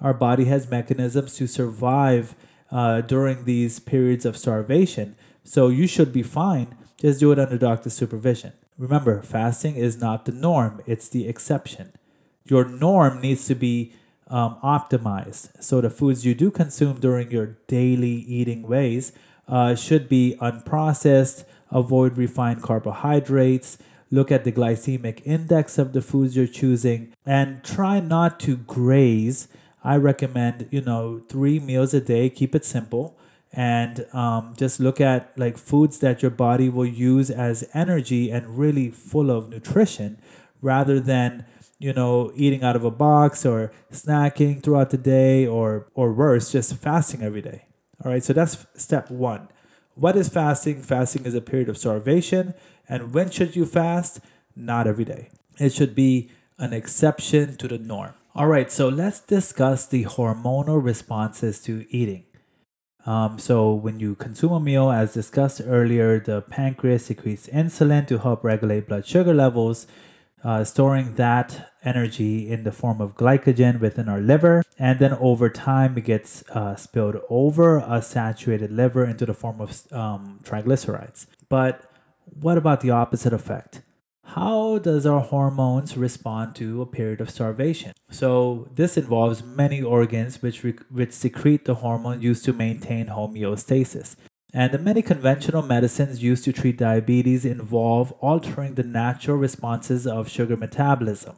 Our 0.00 0.14
body 0.14 0.44
has 0.44 0.70
mechanisms 0.70 1.34
to 1.36 1.46
survive 1.46 2.34
uh, 2.70 3.00
during 3.00 3.44
these 3.44 3.78
periods 3.78 4.26
of 4.26 4.36
starvation, 4.36 5.16
so 5.42 5.68
you 5.68 5.86
should 5.86 6.12
be 6.12 6.22
fine. 6.22 6.76
Just 6.98 7.20
do 7.20 7.32
it 7.32 7.38
under 7.38 7.58
doctor's 7.58 7.94
supervision. 7.94 8.52
Remember, 8.76 9.22
fasting 9.22 9.76
is 9.76 9.98
not 9.98 10.24
the 10.24 10.32
norm, 10.32 10.82
it's 10.86 11.08
the 11.08 11.28
exception. 11.28 11.92
Your 12.44 12.64
norm 12.64 13.20
needs 13.20 13.46
to 13.46 13.54
be 13.54 13.94
um, 14.34 14.58
optimized. 14.64 15.50
So 15.62 15.80
the 15.80 15.90
foods 15.90 16.26
you 16.26 16.34
do 16.34 16.50
consume 16.50 16.98
during 16.98 17.30
your 17.30 17.56
daily 17.68 18.26
eating 18.26 18.62
ways 18.66 19.12
uh, 19.46 19.76
should 19.76 20.08
be 20.08 20.36
unprocessed, 20.40 21.44
avoid 21.70 22.18
refined 22.18 22.60
carbohydrates, 22.60 23.78
look 24.10 24.32
at 24.32 24.42
the 24.42 24.50
glycemic 24.50 25.22
index 25.24 25.78
of 25.78 25.92
the 25.92 26.02
foods 26.02 26.36
you're 26.36 26.48
choosing, 26.48 27.12
and 27.24 27.62
try 27.62 28.00
not 28.00 28.40
to 28.40 28.56
graze. 28.56 29.46
I 29.84 29.98
recommend, 29.98 30.66
you 30.72 30.80
know, 30.80 31.22
three 31.28 31.60
meals 31.60 31.94
a 31.94 32.00
day, 32.00 32.28
keep 32.28 32.56
it 32.56 32.64
simple. 32.64 33.16
And 33.52 34.04
um, 34.12 34.54
just 34.58 34.80
look 34.80 35.00
at 35.00 35.30
like 35.38 35.56
foods 35.56 36.00
that 36.00 36.22
your 36.22 36.32
body 36.32 36.68
will 36.68 36.86
use 36.86 37.30
as 37.30 37.68
energy 37.72 38.32
and 38.32 38.58
really 38.58 38.90
full 38.90 39.30
of 39.30 39.48
nutrition 39.48 40.18
rather 40.60 40.98
than 40.98 41.46
you 41.78 41.92
know, 41.92 42.32
eating 42.34 42.62
out 42.62 42.76
of 42.76 42.84
a 42.84 42.90
box 42.90 43.44
or 43.44 43.72
snacking 43.92 44.62
throughout 44.62 44.90
the 44.90 44.98
day 44.98 45.46
or 45.46 45.88
or 45.94 46.12
worse, 46.12 46.52
just 46.52 46.76
fasting 46.76 47.22
every 47.22 47.42
day. 47.42 47.66
All 48.04 48.10
right, 48.10 48.22
so 48.22 48.32
that's 48.32 48.66
step 48.74 49.10
1. 49.10 49.48
What 49.94 50.16
is 50.16 50.28
fasting? 50.28 50.82
Fasting 50.82 51.24
is 51.24 51.34
a 51.34 51.40
period 51.40 51.68
of 51.68 51.78
starvation, 51.78 52.54
and 52.88 53.14
when 53.14 53.30
should 53.30 53.54
you 53.56 53.64
fast? 53.66 54.20
Not 54.56 54.86
every 54.86 55.04
day. 55.04 55.30
It 55.58 55.72
should 55.72 55.94
be 55.94 56.30
an 56.58 56.72
exception 56.72 57.56
to 57.56 57.68
the 57.68 57.78
norm. 57.78 58.14
All 58.34 58.48
right, 58.48 58.70
so 58.70 58.88
let's 58.88 59.20
discuss 59.20 59.86
the 59.86 60.04
hormonal 60.04 60.82
responses 60.82 61.60
to 61.62 61.86
eating. 61.90 62.24
Um, 63.06 63.38
so 63.38 63.72
when 63.72 64.00
you 64.00 64.14
consume 64.14 64.52
a 64.52 64.60
meal, 64.60 64.90
as 64.90 65.12
discussed 65.12 65.60
earlier, 65.64 66.18
the 66.18 66.40
pancreas 66.40 67.06
secretes 67.06 67.46
insulin 67.48 68.06
to 68.08 68.18
help 68.18 68.42
regulate 68.42 68.88
blood 68.88 69.06
sugar 69.06 69.34
levels, 69.34 69.86
uh, 70.44 70.62
storing 70.62 71.14
that 71.14 71.72
energy 71.84 72.48
in 72.48 72.64
the 72.64 72.72
form 72.72 73.00
of 73.00 73.16
glycogen 73.16 73.80
within 73.80 74.08
our 74.08 74.20
liver. 74.20 74.62
And 74.78 74.98
then 74.98 75.14
over 75.14 75.48
time, 75.48 75.96
it 75.96 76.04
gets 76.04 76.48
uh, 76.50 76.76
spilled 76.76 77.16
over 77.30 77.78
a 77.78 78.02
saturated 78.02 78.70
liver 78.70 79.04
into 79.04 79.26
the 79.26 79.34
form 79.34 79.60
of 79.60 79.90
um, 79.92 80.40
triglycerides. 80.42 81.26
But 81.48 81.90
what 82.26 82.58
about 82.58 82.80
the 82.80 82.90
opposite 82.90 83.32
effect? 83.32 83.82
How 84.28 84.78
does 84.78 85.06
our 85.06 85.20
hormones 85.20 85.96
respond 85.96 86.56
to 86.56 86.80
a 86.82 86.86
period 86.86 87.20
of 87.20 87.30
starvation? 87.30 87.92
So 88.10 88.68
this 88.74 88.96
involves 88.96 89.44
many 89.44 89.82
organs 89.82 90.40
which, 90.42 90.64
re- 90.64 90.78
which 90.90 91.12
secrete 91.12 91.66
the 91.66 91.76
hormone 91.76 92.22
used 92.22 92.44
to 92.46 92.52
maintain 92.52 93.06
homeostasis. 93.06 94.16
And 94.56 94.72
the 94.72 94.78
many 94.78 95.02
conventional 95.02 95.62
medicines 95.62 96.22
used 96.22 96.44
to 96.44 96.52
treat 96.52 96.78
diabetes 96.78 97.44
involve 97.44 98.12
altering 98.20 98.74
the 98.74 98.84
natural 98.84 99.36
responses 99.36 100.06
of 100.06 100.28
sugar 100.28 100.56
metabolism. 100.56 101.34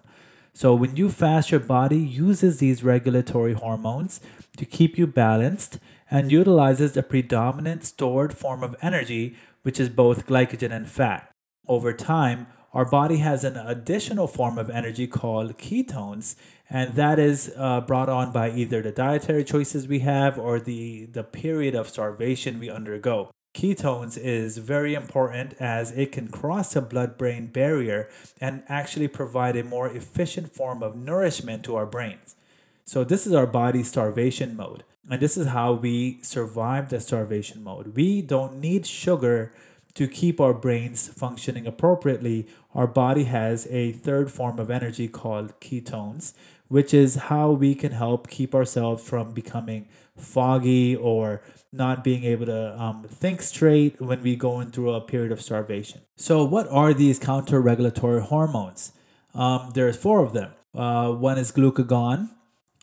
So 0.52 0.74
when 0.74 0.96
you 0.96 1.08
fast, 1.08 1.50
your 1.50 1.60
body 1.60 1.98
uses 1.98 2.58
these 2.58 2.84
regulatory 2.84 3.54
hormones 3.54 4.20
to 4.58 4.66
keep 4.66 4.98
you 4.98 5.06
balanced 5.06 5.78
and 6.10 6.30
utilizes 6.30 6.94
a 6.94 7.02
predominant 7.02 7.84
stored 7.84 8.36
form 8.36 8.62
of 8.62 8.76
energy, 8.82 9.34
which 9.62 9.80
is 9.80 9.88
both 9.88 10.26
glycogen 10.26 10.70
and 10.70 10.88
fat. 10.88 11.30
Over 11.66 11.94
time, 11.94 12.48
our 12.74 12.84
body 12.84 13.16
has 13.18 13.44
an 13.44 13.56
additional 13.56 14.26
form 14.26 14.58
of 14.58 14.68
energy 14.68 15.06
called 15.06 15.56
ketones, 15.56 16.36
and 16.68 16.94
that 16.94 17.18
is 17.18 17.52
uh, 17.56 17.80
brought 17.80 18.08
on 18.08 18.32
by 18.32 18.50
either 18.50 18.82
the 18.82 18.90
dietary 18.90 19.44
choices 19.44 19.86
we 19.86 20.00
have 20.00 20.38
or 20.38 20.58
the, 20.58 21.06
the 21.06 21.22
period 21.22 21.74
of 21.74 21.88
starvation 21.88 22.58
we 22.58 22.68
undergo. 22.68 23.30
Ketones 23.54 24.18
is 24.18 24.58
very 24.58 24.94
important 24.94 25.54
as 25.58 25.90
it 25.92 26.12
can 26.12 26.28
cross 26.28 26.74
the 26.74 26.82
blood 26.82 27.16
brain 27.16 27.46
barrier 27.46 28.08
and 28.40 28.62
actually 28.68 29.08
provide 29.08 29.56
a 29.56 29.64
more 29.64 29.88
efficient 29.88 30.52
form 30.52 30.82
of 30.82 30.94
nourishment 30.94 31.64
to 31.64 31.74
our 31.76 31.86
brains. 31.86 32.36
So, 32.84 33.02
this 33.02 33.26
is 33.26 33.32
our 33.32 33.46
body's 33.46 33.88
starvation 33.88 34.56
mode, 34.56 34.84
and 35.10 35.20
this 35.20 35.36
is 35.36 35.48
how 35.48 35.72
we 35.72 36.18
survive 36.22 36.90
the 36.90 37.00
starvation 37.00 37.64
mode. 37.64 37.96
We 37.96 38.22
don't 38.22 38.60
need 38.60 38.86
sugar 38.86 39.52
to 39.96 40.06
keep 40.06 40.40
our 40.42 40.52
brains 40.52 41.08
functioning 41.08 41.66
appropriately, 41.66 42.46
our 42.74 42.86
body 42.86 43.24
has 43.24 43.66
a 43.70 43.92
third 43.92 44.30
form 44.30 44.58
of 44.58 44.70
energy 44.70 45.08
called 45.08 45.58
ketones, 45.58 46.34
which 46.68 46.92
is 46.92 47.14
how 47.14 47.50
we 47.50 47.74
can 47.74 47.92
help 47.92 48.28
keep 48.28 48.54
ourselves 48.54 49.06
from 49.06 49.32
becoming 49.32 49.88
foggy 50.16 50.96
or 50.96 51.42
not 51.72 52.02
being 52.02 52.24
able 52.24 52.46
to 52.46 52.80
um, 52.80 53.04
think 53.04 53.42
straight 53.42 54.00
when 54.00 54.22
we 54.22 54.34
go 54.36 54.62
through 54.64 54.92
a 54.92 55.00
period 55.00 55.32
of 55.32 55.40
starvation. 55.40 56.00
So, 56.16 56.44
what 56.44 56.68
are 56.68 56.94
these 56.94 57.18
counter 57.18 57.60
regulatory 57.60 58.22
hormones? 58.22 58.92
Um, 59.34 59.72
there's 59.74 59.96
four 59.96 60.22
of 60.22 60.32
them. 60.32 60.52
Uh, 60.74 61.12
one 61.12 61.38
is 61.38 61.52
glucagon, 61.52 62.30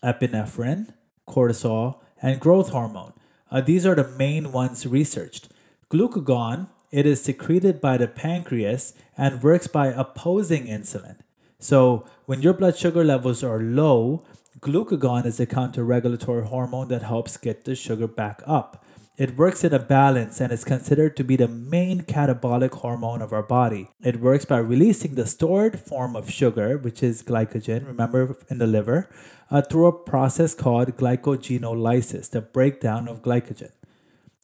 epinephrine, 0.04 0.94
cortisol, 1.28 2.02
and 2.22 2.40
growth 2.40 2.70
hormone. 2.70 3.14
Uh, 3.52 3.62
these 3.62 3.86
are 3.86 3.96
the 3.96 4.08
main 4.08 4.52
ones 4.52 4.86
researched. 4.86 5.50
Glucagon 5.90 6.68
it 6.94 7.08
is 7.08 7.24
secreted 7.24 7.82
by 7.82 7.98
the 7.98 8.08
pancreas 8.08 8.94
and 9.18 9.42
works 9.42 9.66
by 9.66 9.88
opposing 9.88 10.68
insulin. 10.68 11.18
So, 11.64 12.04
when 12.26 12.42
your 12.42 12.52
blood 12.52 12.76
sugar 12.76 13.06
levels 13.06 13.42
are 13.42 13.62
low, 13.62 14.26
glucagon 14.60 15.26
is 15.26 15.40
a 15.40 15.46
counter-regulatory 15.46 16.48
hormone 16.48 16.90
that 16.90 17.04
helps 17.04 17.38
get 17.38 17.64
the 17.64 17.74
sugar 17.74 18.06
back 18.06 18.42
up. 18.46 18.84
It 19.18 19.38
works 19.38 19.64
in 19.64 19.74
a 19.74 19.80
balance 19.80 20.42
and 20.42 20.52
is 20.52 20.66
considered 20.66 21.16
to 21.16 21.24
be 21.24 21.38
the 21.38 21.48
main 21.48 22.02
catabolic 22.02 22.72
hormone 22.72 23.22
of 23.22 23.32
our 23.32 23.44
body. 23.44 23.88
It 24.02 24.20
works 24.20 24.44
by 24.44 24.58
releasing 24.58 25.16
the 25.16 25.26
stored 25.26 25.80
form 25.80 26.18
of 26.18 26.30
sugar, 26.30 26.78
which 26.78 27.02
is 27.02 27.24
glycogen, 27.24 27.88
remember 27.88 28.36
in 28.50 28.58
the 28.58 28.68
liver, 28.68 29.10
uh, 29.50 29.62
through 29.62 29.86
a 29.86 29.94
process 29.94 30.54
called 30.54 30.98
glycogenolysis, 30.98 32.30
the 32.30 32.42
breakdown 32.42 33.08
of 33.08 33.22
glycogen. 33.22 33.72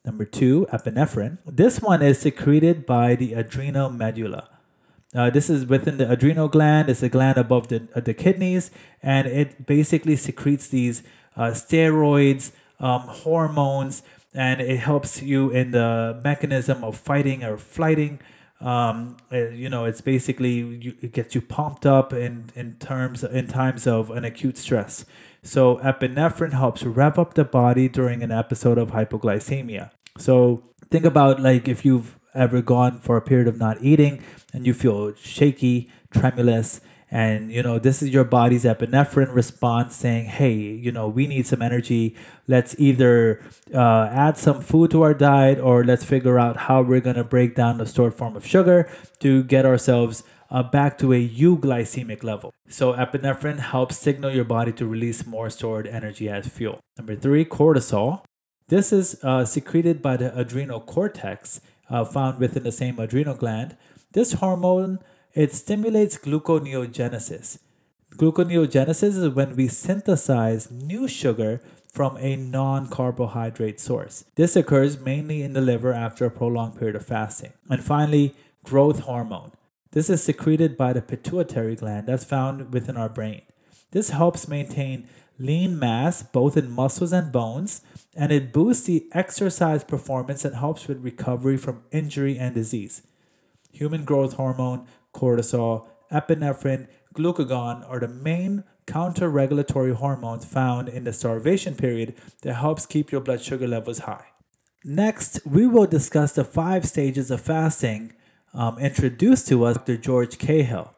Number 0.06 0.24
two, 0.24 0.68
epinephrine. 0.72 1.40
This 1.46 1.82
one 1.82 2.02
is 2.02 2.20
secreted 2.20 2.86
by 2.86 3.16
the 3.16 3.34
adrenal 3.34 3.90
medulla. 3.90 4.59
Uh, 5.16 5.30
this 5.30 5.50
is 5.50 5.66
within 5.66 5.98
the 5.98 6.10
adrenal 6.10 6.48
gland. 6.48 6.90
It's 6.90 7.02
a 7.02 7.10
gland 7.10 7.38
above 7.38 7.70
the, 7.70 7.88
uh, 7.96 8.00
the 8.00 8.14
kidneys, 8.14 8.70
and 9.02 9.28
it 9.28 9.66
basically 9.66 10.16
secretes 10.16 10.68
these 10.68 11.02
uh, 11.36 11.52
steroids, 11.52 12.52
um, 12.80 13.02
hormones, 13.02 14.04
and 14.34 14.62
it 14.62 14.78
helps 14.78 15.22
you 15.22 15.50
in 15.50 15.72
the 15.72 16.22
mechanism 16.24 16.84
of 16.84 16.96
fighting 16.96 17.44
or 17.44 17.58
flighting. 17.58 18.20
Um, 18.62 19.18
uh, 19.32 19.48
you 19.50 19.70
know, 19.70 19.86
it's 19.86 20.02
basically 20.02 20.60
you, 20.60 20.94
it 21.02 21.14
gets 21.14 21.34
you 21.34 21.42
pumped 21.42 21.86
up 21.86 22.14
in 22.14 22.52
in 22.56 22.74
terms 22.74 23.24
in 23.24 23.48
times 23.48 23.88
of 23.88 24.12
an 24.12 24.26
acute 24.26 24.58
stress. 24.58 25.06
So 25.42 25.78
epinephrine 25.78 26.54
helps 26.54 26.84
rev 26.84 27.18
up 27.18 27.34
the 27.34 27.46
body 27.46 27.88
during 27.88 28.22
an 28.22 28.32
episode 28.32 28.78
of 28.78 28.92
hypoglycemia. 28.92 29.92
So 30.18 30.62
think 30.92 31.06
about 31.06 31.42
like 31.42 31.68
if 31.68 31.86
you've 31.86 32.19
ever 32.34 32.62
gone 32.62 33.00
for 33.00 33.18
a 33.18 33.22
period 33.22 33.48
of 33.48 33.58
not 33.58 33.82
eating 33.82 34.24
and 34.54 34.66
you 34.66 34.74
feel 34.74 35.14
shaky, 35.16 35.90
tremulous, 36.12 36.82
and 37.12 37.52
you 37.52 37.64
know 37.64 37.80
this 37.80 38.02
is 38.02 38.10
your 38.10 38.24
body's 38.24 38.66
epinephrine 38.66 39.34
response 39.34 39.96
saying 39.96 40.26
hey 40.26 40.54
you 40.54 40.92
know 40.92 41.08
we 41.08 41.26
need 41.26 41.46
some 41.48 41.62
energy 41.62 42.16
let's 42.48 42.76
either 42.78 43.42
uh, 43.74 44.08
add 44.12 44.38
some 44.38 44.62
food 44.62 44.92
to 44.92 45.02
our 45.02 45.14
diet 45.14 45.60
or 45.60 45.84
let's 45.84 46.04
figure 46.04 46.38
out 46.38 46.56
how 46.56 46.82
we're 46.82 47.00
going 47.00 47.16
to 47.16 47.24
break 47.24 47.56
down 47.56 47.78
the 47.78 47.86
stored 47.86 48.14
form 48.14 48.36
of 48.36 48.46
sugar 48.46 48.88
to 49.20 49.44
get 49.44 49.66
ourselves 49.66 50.24
uh, 50.52 50.64
back 50.64 50.98
to 50.98 51.14
a 51.14 51.28
euglycemic 51.28 52.24
level. 52.24 52.52
So 52.68 52.94
epinephrine 52.94 53.60
helps 53.60 53.98
signal 53.98 54.32
your 54.32 54.46
body 54.46 54.72
to 54.74 54.86
release 54.88 55.26
more 55.26 55.50
stored 55.50 55.88
energy 55.88 56.30
as 56.30 56.48
fuel. 56.48 56.80
Number 56.98 57.16
three, 57.16 57.46
cortisol. 57.46 58.24
This 58.68 58.94
is 58.94 59.20
uh, 59.24 59.46
secreted 59.46 60.02
by 60.02 60.18
the 60.18 60.38
adrenal 60.38 60.80
cortex, 60.80 61.60
uh, 61.90 62.06
found 62.06 62.40
within 62.40 62.64
the 62.64 62.72
same 62.72 63.00
adrenal 63.00 63.36
gland. 63.36 63.76
This 64.14 64.34
hormone 64.34 65.00
it 65.34 65.54
stimulates 65.54 66.18
gluconeogenesis. 66.18 67.60
Gluconeogenesis 68.16 69.04
is 69.04 69.30
when 69.30 69.56
we 69.56 69.68
synthesize 69.68 70.72
new 70.72 71.08
sugar 71.08 71.62
from 71.94 72.18
a 72.18 72.36
non 72.36 72.88
carbohydrate 72.88 73.80
source. 73.80 74.26
This 74.36 74.56
occurs 74.56 75.00
mainly 75.00 75.42
in 75.42 75.54
the 75.54 75.62
liver 75.62 75.94
after 75.94 76.26
a 76.26 76.32
prolonged 76.32 76.78
period 76.78 76.96
of 76.96 77.06
fasting. 77.06 77.54
And 77.70 77.84
finally, 77.84 78.36
growth 78.64 79.02
hormone. 79.02 79.52
This 79.92 80.10
is 80.10 80.24
secreted 80.24 80.78
by 80.78 80.94
the 80.94 81.02
pituitary 81.02 81.76
gland 81.76 82.08
that's 82.08 82.24
found 82.24 82.74
within 82.74 82.98
our 82.98 83.10
brain. 83.10 83.42
This 83.92 84.10
helps 84.10 84.48
maintain 84.48 85.08
lean 85.40 85.80
mass 85.80 86.22
both 86.22 86.58
in 86.58 86.70
muscles 86.70 87.14
and 87.14 87.32
bones, 87.32 87.82
and 88.16 88.32
it 88.32 88.54
boosts 88.54 88.86
the 88.86 89.08
exercise 89.14 89.84
performance 89.84 90.44
and 90.46 90.56
helps 90.56 90.88
with 90.88 91.04
recovery 91.04 91.58
from 91.58 91.84
injury 91.92 92.38
and 92.38 92.54
disease. 92.54 93.02
Human 93.72 94.04
growth 94.04 94.34
hormone, 94.34 94.86
cortisol, 95.14 95.88
epinephrine, 96.12 96.88
glucagon 97.14 97.90
are 97.90 98.00
the 98.00 98.08
main 98.08 98.64
counter 98.86 99.30
regulatory 99.30 99.94
hormones 99.94 100.46
found 100.46 100.90
in 100.90 101.04
the 101.04 101.14
starvation 101.14 101.76
period 101.76 102.16
that 102.42 102.56
helps 102.56 102.86
keep 102.86 103.12
your 103.12 103.22
blood 103.22 103.42
sugar 103.42 103.68
levels 103.68 104.00
high. 104.00 104.26
Next, 104.84 105.46
we 105.46 105.68
will 105.68 105.86
discuss 105.86 106.34
the 106.34 106.44
five 106.44 106.86
stages 106.86 107.30
of 107.30 107.42
fasting 107.42 108.14
um, 108.54 108.80
introduced 108.80 109.48
to 109.50 109.64
us 109.66 109.78
by 109.78 109.98
George 109.98 110.38
Cahill. 110.38 110.94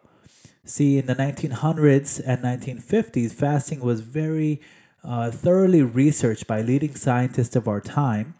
See, 0.63 0.97
in 0.97 1.07
the 1.07 1.15
1900s 1.15 2.21
and 2.23 2.43
1950s, 2.43 3.33
fasting 3.33 3.79
was 3.79 4.01
very 4.01 4.61
uh, 5.03 5.31
thoroughly 5.31 5.81
researched 5.81 6.45
by 6.45 6.61
leading 6.61 6.95
scientists 6.95 7.55
of 7.55 7.67
our 7.67 7.81
time, 7.81 8.35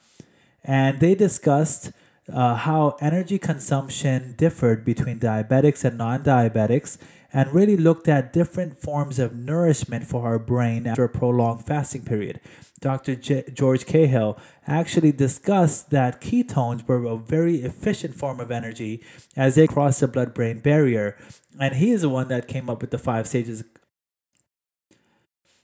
and 0.63 0.99
they 0.99 1.15
discussed 1.15 1.91
uh, 2.31 2.55
how 2.55 2.95
energy 3.01 3.39
consumption 3.39 4.35
differed 4.37 4.85
between 4.85 5.19
diabetics 5.19 5.83
and 5.83 5.97
non 5.97 6.23
diabetics 6.23 6.97
and 7.33 7.53
really 7.53 7.77
looked 7.77 8.07
at 8.07 8.33
different 8.33 8.77
forms 8.77 9.19
of 9.19 9.35
nourishment 9.35 10.05
for 10.05 10.25
our 10.25 10.39
brain 10.39 10.85
after 10.85 11.03
a 11.03 11.09
prolonged 11.09 11.65
fasting 11.65 12.03
period. 12.03 12.39
Dr. 12.81 13.15
J- 13.15 13.45
George 13.53 13.85
Cahill 13.85 14.37
actually 14.67 15.11
discussed 15.11 15.91
that 15.91 16.19
ketones 16.19 16.87
were 16.87 17.05
a 17.05 17.15
very 17.15 17.57
efficient 17.57 18.15
form 18.15 18.39
of 18.39 18.51
energy 18.51 19.03
as 19.37 19.55
they 19.55 19.67
cross 19.67 19.99
the 19.99 20.07
blood 20.07 20.33
brain 20.33 20.59
barrier, 20.59 21.15
and 21.59 21.75
he 21.75 21.91
is 21.91 22.01
the 22.01 22.09
one 22.09 22.27
that 22.29 22.47
came 22.47 22.69
up 22.69 22.81
with 22.81 22.91
the 22.91 22.97
five 22.97 23.27
stages. 23.27 23.63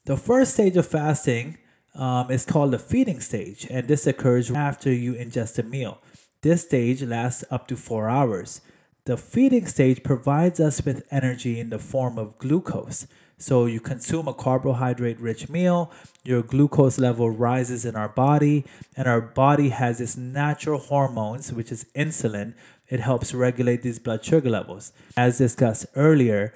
The 0.05 0.15
first 0.15 0.53
stage 0.53 0.77
of 0.77 0.87
fasting 0.87 1.57
um, 1.95 2.31
is 2.31 2.45
called 2.45 2.71
the 2.71 2.79
feeding 2.79 3.19
stage, 3.19 3.67
and 3.69 3.87
this 3.87 4.07
occurs 4.07 4.51
after 4.51 4.93
you 4.93 5.13
ingest 5.13 5.57
a 5.59 5.63
meal. 5.63 5.99
This 6.43 6.63
stage 6.63 7.01
lasts 7.03 7.43
up 7.49 7.67
to 7.67 7.75
four 7.75 8.09
hours. 8.09 8.61
The 9.07 9.15
feeding 9.15 9.67
stage 9.67 10.03
provides 10.03 10.59
us 10.59 10.83
with 10.83 11.07
energy 11.09 11.61
in 11.61 11.69
the 11.69 11.79
form 11.79 12.19
of 12.19 12.37
glucose. 12.37 13.07
So 13.37 13.65
you 13.65 13.79
consume 13.79 14.27
a 14.27 14.33
carbohydrate 14.33 15.21
rich 15.21 15.47
meal, 15.47 15.93
your 16.25 16.41
glucose 16.41 16.99
level 16.99 17.29
rises 17.29 17.85
in 17.85 17.95
our 17.95 18.09
body, 18.09 18.65
and 18.97 19.07
our 19.07 19.21
body 19.21 19.69
has 19.69 20.01
its 20.01 20.17
natural 20.17 20.77
hormones, 20.77 21.53
which 21.53 21.71
is 21.71 21.85
insulin. 21.95 22.53
It 22.89 22.99
helps 22.99 23.33
regulate 23.33 23.81
these 23.81 23.97
blood 23.97 24.25
sugar 24.25 24.49
levels. 24.49 24.91
As 25.15 25.37
discussed 25.37 25.85
earlier, 25.95 26.53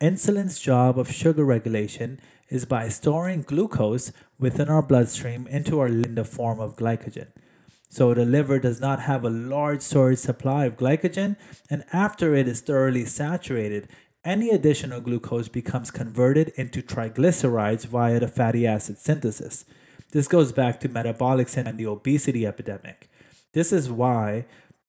insulin's 0.00 0.58
job 0.58 0.98
of 0.98 1.12
sugar 1.12 1.44
regulation 1.44 2.18
is 2.48 2.64
by 2.64 2.88
storing 2.88 3.42
glucose 3.42 4.10
within 4.40 4.68
our 4.68 4.82
bloodstream 4.82 5.46
into 5.46 5.78
our 5.78 5.86
in 5.86 6.16
the 6.16 6.24
form 6.24 6.58
of 6.58 6.74
glycogen. 6.74 7.28
So 7.92 8.14
the 8.14 8.24
liver 8.24 8.58
does 8.58 8.80
not 8.80 9.00
have 9.00 9.22
a 9.22 9.28
large 9.28 9.82
storage 9.82 10.18
supply 10.18 10.64
of 10.64 10.78
glycogen, 10.78 11.36
and 11.68 11.84
after 11.92 12.34
it 12.34 12.48
is 12.48 12.62
thoroughly 12.62 13.04
saturated, 13.04 13.86
any 14.24 14.48
additional 14.48 15.02
glucose 15.02 15.48
becomes 15.48 15.90
converted 15.90 16.52
into 16.56 16.80
triglycerides 16.80 17.84
via 17.84 18.18
the 18.18 18.28
fatty 18.28 18.66
acid 18.66 18.96
synthesis. 18.96 19.66
This 20.12 20.26
goes 20.26 20.52
back 20.52 20.80
to 20.80 20.88
metabolic 20.88 21.50
syndrome 21.50 21.72
and 21.72 21.78
the 21.78 21.90
obesity 21.90 22.46
epidemic. 22.46 23.10
This 23.52 23.74
is 23.74 23.90
why 23.90 24.46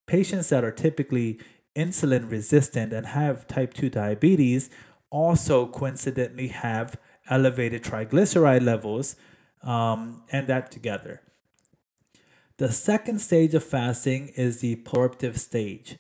patients 0.08 0.48
that 0.48 0.64
are 0.64 0.72
typically 0.72 1.42
insulin 1.76 2.32
resistant 2.32 2.94
and 2.94 3.08
have 3.08 3.48
type 3.48 3.74
2 3.74 3.90
diabetes 3.90 4.70
also 5.10 5.66
coincidentally 5.66 6.48
have 6.48 6.96
elevated 7.30 7.84
triglyceride 7.84 8.64
levels 8.64 9.18
um, 9.62 10.24
and 10.32 10.48
that 10.48 10.72
together. 10.72 11.22
The 12.58 12.72
second 12.72 13.20
stage 13.20 13.56
of 13.56 13.64
fasting 13.64 14.32
is 14.36 14.60
the 14.60 14.74
absorptive 14.74 15.40
stage. 15.40 15.98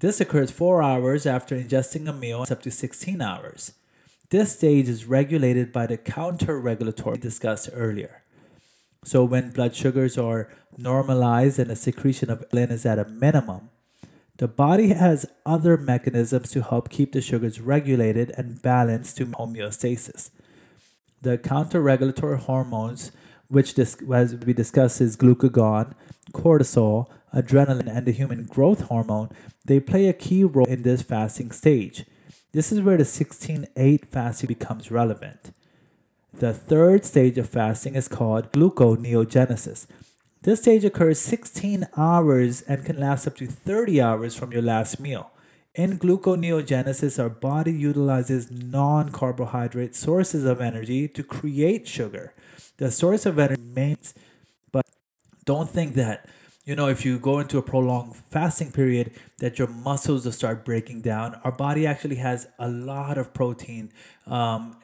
This 0.00 0.20
occurs 0.20 0.50
4 0.50 0.82
hours 0.82 1.26
after 1.26 1.56
ingesting 1.56 2.08
a 2.08 2.12
meal, 2.12 2.44
up 2.50 2.62
to 2.62 2.72
16 2.72 3.22
hours. 3.22 3.72
This 4.30 4.52
stage 4.52 4.88
is 4.88 5.04
regulated 5.04 5.72
by 5.72 5.86
the 5.86 5.96
counter 5.96 6.58
regulatory 6.58 7.18
discussed 7.18 7.70
earlier. 7.72 8.22
So, 9.04 9.24
when 9.24 9.52
blood 9.52 9.76
sugars 9.76 10.18
are 10.18 10.48
normalized 10.76 11.60
and 11.60 11.70
the 11.70 11.76
secretion 11.76 12.30
of 12.30 12.48
insulin 12.48 12.72
is 12.72 12.84
at 12.84 12.98
a 12.98 13.08
minimum, 13.08 13.70
the 14.38 14.48
body 14.48 14.88
has 14.88 15.26
other 15.46 15.76
mechanisms 15.76 16.50
to 16.50 16.62
help 16.62 16.88
keep 16.88 17.12
the 17.12 17.20
sugars 17.20 17.60
regulated 17.60 18.32
and 18.36 18.60
balanced 18.60 19.18
to 19.18 19.26
homeostasis. 19.26 20.30
The 21.22 21.38
counter 21.38 21.80
regulatory 21.80 22.38
hormones, 22.38 23.12
which 23.50 23.74
dis- 23.74 23.98
as 24.14 24.34
we 24.36 24.52
discussed 24.52 25.00
is 25.00 25.16
glucagon, 25.16 25.92
cortisol, 26.32 27.08
adrenaline, 27.34 27.94
and 27.94 28.06
the 28.06 28.12
human 28.12 28.44
growth 28.44 28.82
hormone, 28.82 29.28
they 29.66 29.80
play 29.80 30.08
a 30.08 30.12
key 30.12 30.44
role 30.44 30.66
in 30.66 30.82
this 30.82 31.02
fasting 31.02 31.50
stage. 31.50 32.04
This 32.52 32.72
is 32.72 32.80
where 32.80 32.96
the 32.96 33.04
16 33.04 33.66
8 33.76 34.06
fasting 34.06 34.48
becomes 34.48 34.90
relevant. 34.90 35.52
The 36.32 36.54
third 36.54 37.04
stage 37.04 37.38
of 37.38 37.48
fasting 37.48 37.96
is 37.96 38.08
called 38.08 38.52
gluconeogenesis. 38.52 39.86
This 40.42 40.60
stage 40.60 40.84
occurs 40.84 41.18
16 41.18 41.88
hours 41.96 42.62
and 42.62 42.84
can 42.84 42.98
last 42.98 43.26
up 43.26 43.36
to 43.36 43.46
30 43.46 44.00
hours 44.00 44.34
from 44.34 44.52
your 44.52 44.62
last 44.62 44.98
meal. 44.98 45.30
In 45.74 45.98
gluconeogenesis, 45.98 47.22
our 47.22 47.28
body 47.28 47.72
utilizes 47.72 48.50
non 48.50 49.10
carbohydrate 49.10 49.94
sources 49.94 50.44
of 50.44 50.60
energy 50.60 51.06
to 51.08 51.22
create 51.22 51.86
sugar. 51.86 52.32
The 52.78 52.90
source 52.90 53.24
of 53.24 53.38
energy 53.38 53.62
remains, 53.62 54.14
but 54.72 54.84
don't 55.44 55.70
think 55.70 55.94
that 55.94 56.28
you 56.66 56.76
know, 56.76 56.88
if 56.88 57.04
you 57.04 57.18
go 57.18 57.38
into 57.40 57.58
a 57.58 57.62
prolonged 57.62 58.16
fasting 58.16 58.70
period, 58.70 59.12
that 59.38 59.58
your 59.58 59.66
muscles 59.66 60.24
will 60.24 60.32
start 60.32 60.64
breaking 60.64 61.00
down. 61.00 61.40
Our 61.42 61.50
body 61.50 61.86
actually 61.86 62.16
has 62.16 62.46
a 62.58 62.68
lot 62.68 63.16
of 63.16 63.32
protein, 63.32 63.90
um, 64.26 64.76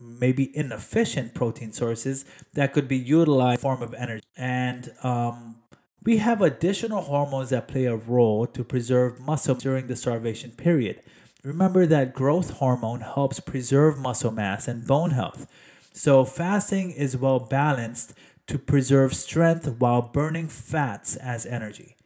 maybe 0.00 0.56
inefficient 0.56 1.34
protein 1.34 1.72
sources 1.72 2.24
that 2.52 2.72
could 2.72 2.86
be 2.86 2.98
utilized 2.98 3.62
form 3.62 3.82
of 3.82 3.94
energy. 3.94 4.22
And 4.36 4.92
um, 5.02 5.56
we 6.04 6.18
have 6.18 6.42
additional 6.42 7.02
hormones 7.02 7.50
that 7.50 7.68
play 7.68 7.86
a 7.86 7.96
role 7.96 8.46
to 8.46 8.62
preserve 8.62 9.20
muscle 9.20 9.54
during 9.54 9.86
the 9.86 9.96
starvation 9.96 10.50
period. 10.50 11.00
Remember 11.42 11.86
that 11.86 12.14
growth 12.14 12.50
hormone 12.58 13.00
helps 13.00 13.40
preserve 13.40 13.98
muscle 13.98 14.30
mass 14.30 14.68
and 14.68 14.86
bone 14.86 15.10
health. 15.10 15.46
So 15.92 16.24
fasting 16.24 16.90
is 16.90 17.16
well 17.16 17.40
balanced 17.40 18.14
to 18.48 18.58
preserve 18.58 19.14
strength 19.14 19.66
while 19.78 20.02
burning 20.02 20.48
fats 20.48 21.16
as 21.16 21.46
energy. 21.46 21.96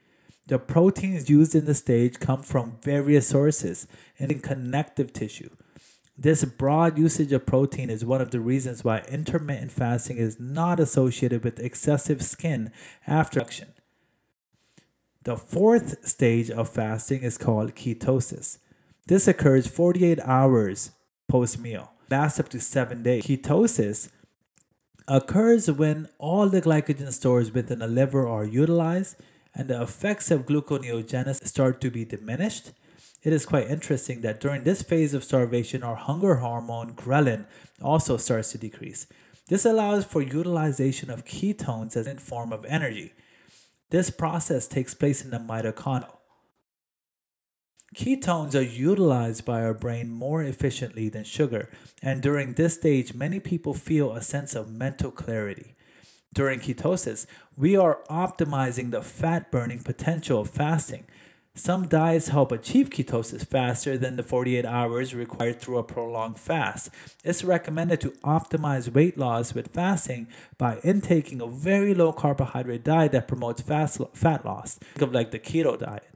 The 0.47 0.59
proteins 0.59 1.29
used 1.29 1.55
in 1.55 1.65
the 1.65 1.75
stage 1.75 2.21
come 2.21 2.43
from 2.43 2.79
various 2.83 3.29
sources 3.29 3.87
and 4.19 4.31
in 4.31 4.41
connective 4.41 5.13
tissue. 5.13 5.51
This 6.17 6.45
broad 6.45 6.99
usage 6.99 7.33
of 7.33 7.47
protein 7.47 7.91
is 7.91 8.05
one 8.05 8.21
of 8.21 8.31
the 8.31 8.41
reasons 8.41 8.83
why 8.83 9.01
intermittent 9.09 9.73
fasting 9.73 10.17
is 10.17 10.41
not 10.41 10.81
associated 10.81 11.45
with 11.45 11.61
excessive 11.61 12.23
skin 12.23 12.73
after 13.07 13.41
action. 13.41 13.69
The 15.29 15.37
fourth 15.37 16.09
stage 16.09 16.51
of 16.51 16.71
fasting 16.71 17.21
is 17.21 17.37
called 17.37 17.75
ketosis. 17.75 18.57
This 19.09 19.29
occurs 19.29 19.67
48 19.67 20.19
hours 20.21 20.93
post 21.29 21.59
meal, 21.59 21.91
lasts 22.09 22.41
up 22.41 22.49
to 22.49 22.59
seven 22.59 23.03
days. 23.03 23.25
Ketosis 23.25 24.09
occurs 25.07 25.71
when 25.71 26.09
all 26.17 26.49
the 26.49 26.63
glycogen 26.63 27.13
stores 27.13 27.53
within 27.53 27.81
the 27.81 27.87
liver 27.87 28.27
are 28.27 28.47
utilized 28.47 29.17
and 29.55 29.69
the 29.69 29.83
effects 29.83 30.31
of 30.31 30.47
gluconeogenesis 30.47 31.47
start 31.47 31.83
to 31.83 31.91
be 31.91 32.07
diminished. 32.07 32.73
It 33.23 33.35
is 33.35 33.45
quite 33.45 33.69
interesting 33.69 34.23
that 34.23 34.41
during 34.41 34.65
this 34.65 34.81
phase 34.81 35.13
of 35.13 35.25
starvation, 35.25 35.83
our 35.83 35.97
hunger 35.97 36.37
hormone 36.37 36.95
ghrelin 36.95 37.45
also 37.83 38.17
starts 38.17 38.53
to 38.53 38.57
decrease. 38.57 39.07
This 39.49 39.67
allows 39.67 40.07
for 40.07 40.23
utilization 40.23 41.11
of 41.11 41.27
ketones 41.27 41.99
as 41.99 42.07
a 42.07 42.15
form 42.15 42.51
of 42.51 42.65
energy. 42.65 43.13
This 43.91 44.11
process 44.11 44.67
takes 44.67 44.95
place 44.95 45.25
in 45.25 45.31
the 45.31 45.39
mitochondria. 45.39 46.19
Ketones 47.95 48.55
are 48.55 48.61
utilized 48.61 49.47
by 49.47 49.63
our 49.63 49.73
brain 49.73 50.11
more 50.11 50.43
efficiently 50.43 51.09
than 51.09 51.25
sugar, 51.25 51.71
and 52.03 52.21
during 52.21 52.53
this 52.53 52.75
stage, 52.75 53.15
many 53.15 53.41
people 53.41 53.73
feel 53.73 54.13
a 54.13 54.21
sense 54.21 54.55
of 54.55 54.71
mental 54.71 55.11
clarity. 55.11 55.75
During 56.35 56.61
ketosis, 56.61 57.27
we 57.57 57.77
are 57.77 58.01
optimizing 58.11 58.91
the 58.91 59.01
fat 59.01 59.51
burning 59.51 59.83
potential 59.83 60.43
of 60.43 60.51
fasting. 60.51 61.07
Some 61.59 61.89
diets 61.89 62.29
help 62.29 62.53
achieve 62.53 62.89
ketosis 62.89 63.45
faster 63.45 63.99
than 63.99 64.15
the 64.15 64.23
48 64.23 64.65
hours 64.65 65.13
required 65.13 65.61
through 65.61 65.79
a 65.79 65.83
prolonged 65.83 66.39
fast. 66.39 66.89
It's 67.25 67.43
recommended 67.43 68.01
to 68.03 68.11
optimize 68.23 68.95
weight 68.95 69.19
loss 69.19 69.55
with 69.55 69.75
fasting 69.75 70.29
by 70.57 70.79
intaking 70.85 71.41
a 71.41 71.49
very 71.49 71.95
low 71.95 72.13
carbohydrate 72.13 72.85
diet 72.85 73.11
that 73.11 73.27
promotes 73.27 73.61
fast, 73.61 74.01
fat 74.15 74.45
loss. 74.45 74.77
Think 74.77 75.03
of 75.03 75.13
like 75.13 75.33
the 75.33 75.41
keto 75.41 75.77
diet. 75.77 76.09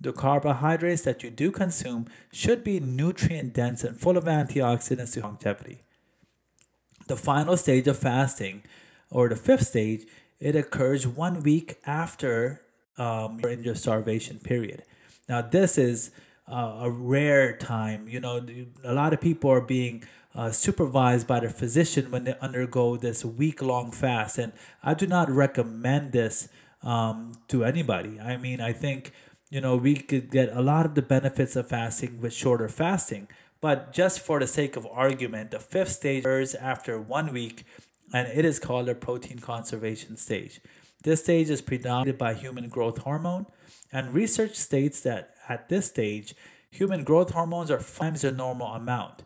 The 0.00 0.12
carbohydrates 0.12 1.02
that 1.02 1.22
you 1.22 1.30
do 1.30 1.52
consume 1.52 2.06
should 2.32 2.64
be 2.64 2.80
nutrient 2.80 3.54
dense 3.54 3.84
and 3.84 3.98
full 3.98 4.16
of 4.16 4.24
antioxidants 4.24 5.12
to 5.12 5.20
longevity. 5.20 5.82
The 7.06 7.16
final 7.16 7.56
stage 7.56 7.86
of 7.86 7.96
fasting, 7.96 8.64
or 9.08 9.28
the 9.28 9.36
fifth 9.36 9.68
stage, 9.68 10.04
it 10.40 10.56
occurs 10.56 11.06
one 11.06 11.44
week 11.44 11.78
after 11.86 12.60
um, 12.98 13.40
you're 13.40 13.52
in 13.52 13.64
your 13.64 13.74
starvation 13.74 14.38
period. 14.38 14.82
Now, 15.28 15.42
this 15.42 15.78
is 15.78 16.10
uh, 16.48 16.80
a 16.82 16.90
rare 16.90 17.56
time. 17.56 18.08
You 18.08 18.20
know, 18.20 18.44
a 18.82 18.92
lot 18.92 19.12
of 19.12 19.20
people 19.20 19.50
are 19.50 19.60
being 19.60 20.04
uh, 20.34 20.50
supervised 20.50 21.26
by 21.26 21.40
their 21.40 21.50
physician 21.50 22.10
when 22.10 22.24
they 22.24 22.36
undergo 22.40 22.96
this 22.96 23.24
week 23.24 23.62
long 23.62 23.90
fast. 23.90 24.38
And 24.38 24.52
I 24.82 24.94
do 24.94 25.06
not 25.06 25.30
recommend 25.30 26.12
this 26.12 26.48
um, 26.82 27.38
to 27.48 27.64
anybody. 27.64 28.20
I 28.20 28.36
mean, 28.36 28.60
I 28.60 28.72
think 28.72 29.12
you 29.54 29.60
know, 29.60 29.76
we 29.76 29.94
could 29.94 30.32
get 30.32 30.48
a 30.52 30.60
lot 30.60 30.84
of 30.84 30.96
the 30.96 31.02
benefits 31.02 31.54
of 31.54 31.68
fasting 31.68 32.20
with 32.20 32.32
shorter 32.32 32.68
fasting. 32.68 33.28
But 33.60 33.92
just 33.92 34.18
for 34.18 34.40
the 34.40 34.48
sake 34.48 34.74
of 34.74 34.84
argument, 34.86 35.52
the 35.52 35.60
fifth 35.60 35.90
stage 35.90 36.24
occurs 36.24 36.56
after 36.56 37.00
one 37.00 37.32
week, 37.32 37.64
and 38.12 38.26
it 38.26 38.44
is 38.44 38.58
called 38.58 38.88
a 38.88 38.96
protein 38.96 39.38
conservation 39.38 40.16
stage. 40.16 40.60
This 41.04 41.20
stage 41.20 41.48
is 41.48 41.62
predominated 41.62 42.18
by 42.18 42.34
human 42.34 42.68
growth 42.68 42.98
hormone, 42.98 43.46
and 43.92 44.12
research 44.12 44.56
states 44.56 45.00
that 45.02 45.34
at 45.48 45.68
this 45.68 45.86
stage, 45.86 46.34
human 46.70 47.04
growth 47.04 47.30
hormones 47.30 47.70
are 47.70 47.78
five 47.78 48.10
times 48.10 48.22
the 48.22 48.32
normal 48.32 48.68
amount. 48.68 49.22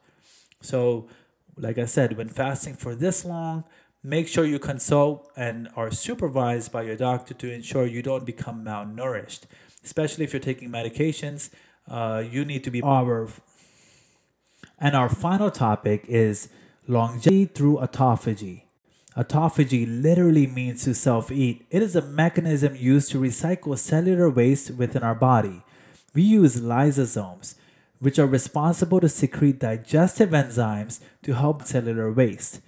So, 0.60 1.08
like 1.56 1.78
I 1.78 1.86
said, 1.86 2.16
when 2.16 2.28
fasting 2.28 2.74
for 2.74 2.94
this 2.94 3.24
long, 3.24 3.64
make 4.02 4.28
sure 4.28 4.44
you 4.44 4.58
consult 4.58 5.30
and 5.36 5.68
are 5.74 5.90
supervised 5.90 6.70
by 6.70 6.82
your 6.82 6.96
doctor 6.96 7.34
to 7.34 7.52
ensure 7.52 7.86
you 7.86 8.02
don't 8.02 8.26
become 8.26 8.64
malnourished 8.64 9.44
especially 9.84 10.24
if 10.24 10.32
you're 10.32 10.40
taking 10.40 10.70
medications. 10.70 11.50
Uh, 11.88 12.22
you 12.30 12.44
need 12.44 12.64
to 12.64 12.70
be 12.70 12.82
our. 12.82 13.28
And 14.78 14.94
our 14.94 15.08
final 15.08 15.50
topic 15.50 16.04
is 16.08 16.48
longevity 16.86 17.46
through 17.46 17.78
autophagy. 17.78 18.67
Autophagy 19.18 19.84
literally 19.84 20.46
means 20.46 20.84
to 20.84 20.94
self 20.94 21.32
eat. 21.32 21.66
It 21.70 21.82
is 21.82 21.96
a 21.96 22.02
mechanism 22.02 22.76
used 22.76 23.10
to 23.10 23.18
recycle 23.18 23.76
cellular 23.76 24.30
waste 24.30 24.70
within 24.70 25.02
our 25.02 25.16
body. 25.16 25.62
We 26.14 26.22
use 26.22 26.60
lysosomes, 26.60 27.56
which 27.98 28.20
are 28.20 28.26
responsible 28.26 29.00
to 29.00 29.08
secrete 29.08 29.58
digestive 29.58 30.30
enzymes 30.30 31.00
to 31.24 31.34
help 31.34 31.64
cellular 31.64 32.12
waste. 32.12 32.60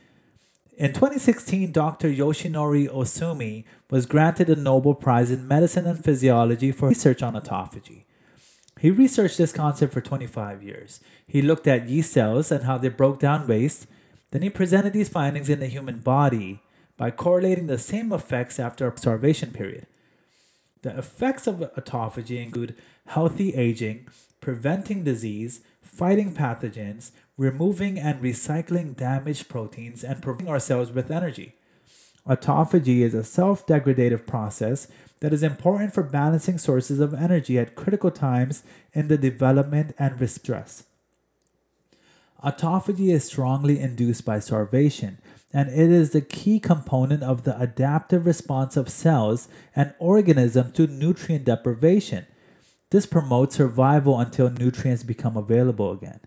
In 0.77 0.93
2016, 0.93 1.71
Dr. 1.71 2.09
Yoshinori 2.09 2.89
Ohsumi 2.89 3.65
was 3.89 4.07
granted 4.07 4.51
a 4.51 4.57
Nobel 4.57 4.95
Prize 4.95 5.31
in 5.31 5.47
Medicine 5.47 5.87
and 5.87 6.03
Physiology 6.03 6.73
for 6.73 6.89
research 6.89 7.23
on 7.23 7.35
autophagy. 7.35 8.05
He 8.81 8.91
researched 8.91 9.39
this 9.39 9.53
concept 9.53 9.93
for 9.93 10.01
25 10.01 10.65
years. 10.65 11.01
He 11.29 11.43
looked 11.43 11.69
at 11.69 11.89
yeast 11.89 12.13
cells 12.13 12.51
and 12.51 12.65
how 12.65 12.79
they 12.79 12.89
broke 12.89 13.21
down 13.21 13.47
waste. 13.47 13.87
Then 14.31 14.43
he 14.43 14.51
presented 14.51 14.93
these 14.93 15.09
findings 15.09 15.49
in 15.49 15.61
the 15.61 15.67
human 15.67 16.01
body 16.01 16.61
by 16.97 17.11
correlating 17.11 17.67
the 17.67 17.79
same 17.79 18.13
effects 18.13 18.61
after 18.61 18.87
a 18.89 18.97
starvation 18.97 19.51
period. 19.53 19.87
The 20.83 20.97
effects 20.97 21.47
of 21.47 21.57
autophagy 21.57 22.43
include 22.43 22.77
healthy 23.07 23.55
aging, 23.55 24.09
preventing 24.41 25.05
disease, 25.05 25.61
fighting 25.83 26.35
pathogens, 26.35 27.11
removing 27.37 27.99
and 27.99 28.23
recycling 28.23 28.97
damaged 28.97 29.49
proteins, 29.49 30.05
and 30.05 30.23
providing 30.23 30.49
ourselves 30.49 30.93
with 30.93 31.11
energy. 31.11 31.55
Autophagy 32.27 33.01
is 33.01 33.15
a 33.15 33.25
self 33.25 33.67
degradative 33.67 34.27
process 34.27 34.89
that 35.21 35.33
is 35.33 35.43
important 35.43 35.93
for 35.93 36.03
balancing 36.03 36.59
sources 36.59 37.01
of 37.01 37.15
energy 37.15 37.59
at 37.59 37.75
critical 37.75 38.11
times 38.11 38.63
in 38.93 39.09
the 39.09 39.19
development 39.19 39.95
and 39.99 40.31
stress. 40.31 40.85
Autophagy 42.43 43.13
is 43.13 43.25
strongly 43.25 43.79
induced 43.79 44.25
by 44.25 44.41
starvation, 44.41 45.19
and 45.53 45.69
it 45.69 45.91
is 45.91 46.11
the 46.11 46.23
key 46.23 46.59
component 46.59 47.23
of 47.23 47.45
the 47.45 47.59
adaptive 47.61 48.25
response 48.25 48.79
of 48.79 48.89
cells 48.89 49.49
and 49.77 49.93
organisms 49.99 50.73
to 50.73 50.87
nutrient 50.87 51.45
deprivation. 51.45 52.27
This 52.91 53.05
promotes 53.05 53.57
survival 53.57 54.19
until 54.19 54.49
nutrients 54.49 55.03
become 55.03 55.37
available 55.37 55.93
again. 55.93 56.21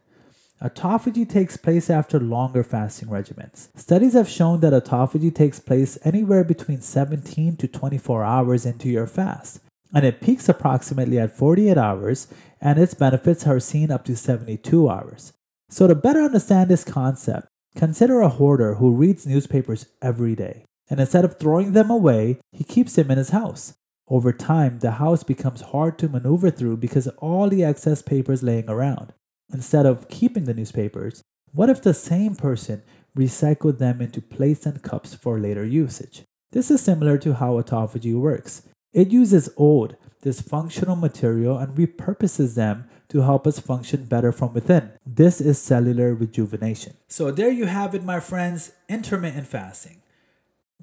Autophagy 0.62 1.28
takes 1.28 1.58
place 1.58 1.90
after 1.90 2.20
longer 2.20 2.64
fasting 2.64 3.10
regimens. 3.10 3.68
Studies 3.76 4.14
have 4.14 4.30
shown 4.30 4.60
that 4.60 4.72
autophagy 4.72 5.34
takes 5.34 5.60
place 5.60 5.98
anywhere 6.04 6.44
between 6.44 6.80
17 6.80 7.58
to 7.58 7.68
24 7.68 8.24
hours 8.24 8.66
into 8.68 8.88
your 8.88 9.08
fast, 9.08 9.62
and 9.94 10.06
it 10.06 10.22
peaks 10.22 10.48
approximately 10.48 11.18
at 11.18 11.36
48 11.36 11.76
hours, 11.76 12.28
and 12.62 12.80
its 12.80 12.94
benefits 12.94 13.48
are 13.48 13.60
seen 13.60 13.90
up 13.92 14.06
to 14.06 14.16
72 14.16 14.90
hours. 14.90 15.34
So, 15.74 15.88
to 15.88 15.96
better 15.96 16.22
understand 16.22 16.70
this 16.70 16.84
concept, 16.84 17.48
consider 17.76 18.22
a 18.22 18.30
hoarder 18.30 18.76
who 18.76 18.92
reads 18.92 19.26
newspapers 19.26 19.88
every 20.04 20.36
day, 20.36 20.66
and 20.88 21.00
instead 21.00 21.26
of 21.26 21.40
throwing 21.40 21.72
them 21.72 21.90
away, 21.90 22.38
he 22.52 22.64
keeps 22.64 22.94
them 22.94 23.10
in 23.10 23.18
his 23.18 23.30
house. 23.30 23.74
Over 24.08 24.32
time, 24.32 24.78
the 24.78 24.92
house 24.92 25.24
becomes 25.24 25.62
hard 25.62 25.98
to 25.98 26.08
maneuver 26.08 26.52
through 26.52 26.78
because 26.78 27.08
of 27.08 27.18
all 27.18 27.50
the 27.50 27.64
excess 27.64 28.04
papers 28.04 28.44
laying 28.44 28.70
around. 28.70 29.14
Instead 29.52 29.88
of 29.88 30.10
keeping 30.10 30.44
the 30.44 30.54
newspapers, 30.54 31.24
what 31.54 31.70
if 31.70 31.82
the 31.82 31.96
same 31.96 32.36
person 32.36 32.84
recycled 33.18 33.80
them 33.80 34.00
into 34.00 34.22
plates 34.22 34.68
and 34.68 34.84
cups 34.84 35.16
for 35.16 35.40
later 35.40 35.66
usage? 35.66 36.22
This 36.52 36.70
is 36.70 36.82
similar 36.82 37.18
to 37.18 37.34
how 37.34 37.60
autophagy 37.60 38.14
works. 38.14 38.62
It 38.94 39.10
uses 39.10 39.50
old, 39.58 39.96
dysfunctional 40.24 41.00
material 41.00 41.58
and 41.58 41.76
repurposes 41.76 42.54
them 42.54 42.88
to 43.14 43.22
help 43.22 43.46
us 43.46 43.60
function 43.60 44.06
better 44.06 44.32
from 44.32 44.54
within. 44.54 44.92
This 45.06 45.40
is 45.40 45.62
cellular 45.62 46.14
rejuvenation. 46.14 46.96
So, 47.08 47.32
there 47.32 47.52
you 47.52 47.66
have 47.66 47.94
it, 47.94 48.04
my 48.04 48.20
friends 48.20 48.74
intermittent 48.90 49.48
fasting. 49.48 50.02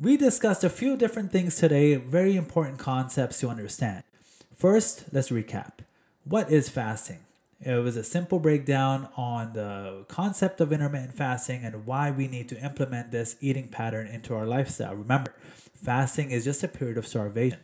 We 0.01 0.17
discussed 0.17 0.65
a 0.65 0.71
few 0.71 0.97
different 0.97 1.33
things 1.33 1.57
today, 1.57 1.97
very 1.97 2.37
important 2.37 2.79
concepts 2.79 3.41
to 3.41 3.49
understand. 3.49 4.05
First, 4.57 5.07
let's 5.13 5.31
recap. 5.31 5.73
What 6.25 6.51
is 6.51 6.69
fasting? 6.69 7.19
It 7.61 7.83
was 7.83 7.97
a 7.97 8.05
simple 8.05 8.39
breakdown 8.39 9.09
on 9.17 9.53
the 9.53 10.05
concept 10.09 10.61
of 10.61 10.73
intermittent 10.73 11.15
fasting 11.15 11.65
and 11.65 11.85
why 11.85 12.11
we 12.11 12.29
need 12.29 12.49
to 12.51 12.65
implement 12.65 13.11
this 13.11 13.37
eating 13.41 13.69
pattern 13.69 14.07
into 14.07 14.35
our 14.35 14.47
lifestyle. 14.47 14.95
Remember, 14.95 15.35
fasting 15.75 16.31
is 16.31 16.45
just 16.45 16.63
a 16.63 16.69
period 16.69 16.97
of 16.97 17.07
starvation, 17.07 17.59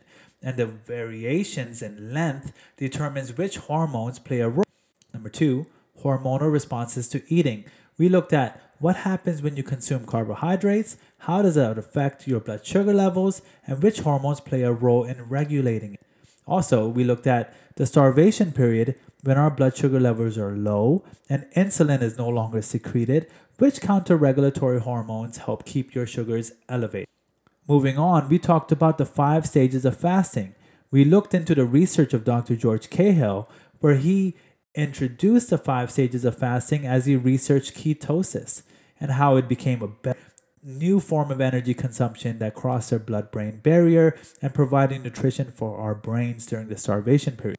and 0.46 0.56
the 0.56 0.66
variations 0.66 1.82
in 1.82 2.14
length 2.14 2.52
determines 2.76 3.36
which 3.36 3.56
hormones 3.56 4.20
play 4.20 4.38
a 4.38 4.48
role. 4.48 4.64
Number 5.12 5.28
two, 5.28 5.66
hormonal 6.04 6.52
responses 6.52 7.08
to 7.08 7.22
eating. 7.26 7.64
We 7.98 8.08
looked 8.08 8.32
at 8.32 8.62
what 8.78 8.98
happens 8.98 9.42
when 9.42 9.56
you 9.56 9.64
consume 9.64 10.06
carbohydrates, 10.06 10.98
how 11.26 11.42
does 11.42 11.56
that 11.56 11.78
affect 11.78 12.28
your 12.28 12.38
blood 12.38 12.64
sugar 12.64 12.94
levels, 12.94 13.42
and 13.66 13.82
which 13.82 14.00
hormones 14.00 14.40
play 14.40 14.62
a 14.62 14.70
role 14.70 15.02
in 15.02 15.28
regulating 15.28 15.94
it. 15.94 16.00
Also, 16.46 16.86
we 16.86 17.02
looked 17.02 17.26
at 17.26 17.52
the 17.74 17.84
starvation 17.84 18.52
period 18.52 18.94
when 19.24 19.36
our 19.36 19.50
blood 19.50 19.76
sugar 19.76 19.98
levels 19.98 20.38
are 20.38 20.56
low 20.56 21.02
and 21.28 21.46
insulin 21.56 22.02
is 22.02 22.16
no 22.16 22.28
longer 22.28 22.62
secreted, 22.62 23.26
which 23.58 23.80
counter 23.80 24.16
regulatory 24.16 24.78
hormones 24.78 25.38
help 25.38 25.64
keep 25.64 25.92
your 25.92 26.06
sugars 26.06 26.52
elevated. 26.68 27.05
Moving 27.68 27.98
on, 27.98 28.28
we 28.28 28.38
talked 28.38 28.70
about 28.70 28.98
the 28.98 29.06
five 29.06 29.46
stages 29.46 29.84
of 29.84 29.96
fasting. 29.96 30.54
We 30.90 31.04
looked 31.04 31.34
into 31.34 31.54
the 31.54 31.64
research 31.64 32.14
of 32.14 32.24
Dr. 32.24 32.54
George 32.54 32.90
Cahill, 32.90 33.48
where 33.80 33.96
he 33.96 34.36
introduced 34.74 35.50
the 35.50 35.58
five 35.58 35.90
stages 35.90 36.24
of 36.24 36.38
fasting 36.38 36.86
as 36.86 37.06
he 37.06 37.16
researched 37.16 37.74
ketosis 37.74 38.62
and 39.00 39.12
how 39.12 39.36
it 39.36 39.48
became 39.48 39.96
a 40.04 40.14
new 40.62 41.00
form 41.00 41.30
of 41.30 41.40
energy 41.40 41.74
consumption 41.74 42.38
that 42.38 42.54
crossed 42.54 42.92
our 42.92 42.98
blood 42.98 43.30
brain 43.30 43.60
barrier 43.62 44.16
and 44.42 44.54
providing 44.54 45.02
nutrition 45.02 45.50
for 45.50 45.78
our 45.78 45.94
brains 45.94 46.46
during 46.46 46.68
the 46.68 46.76
starvation 46.76 47.36
period. 47.36 47.56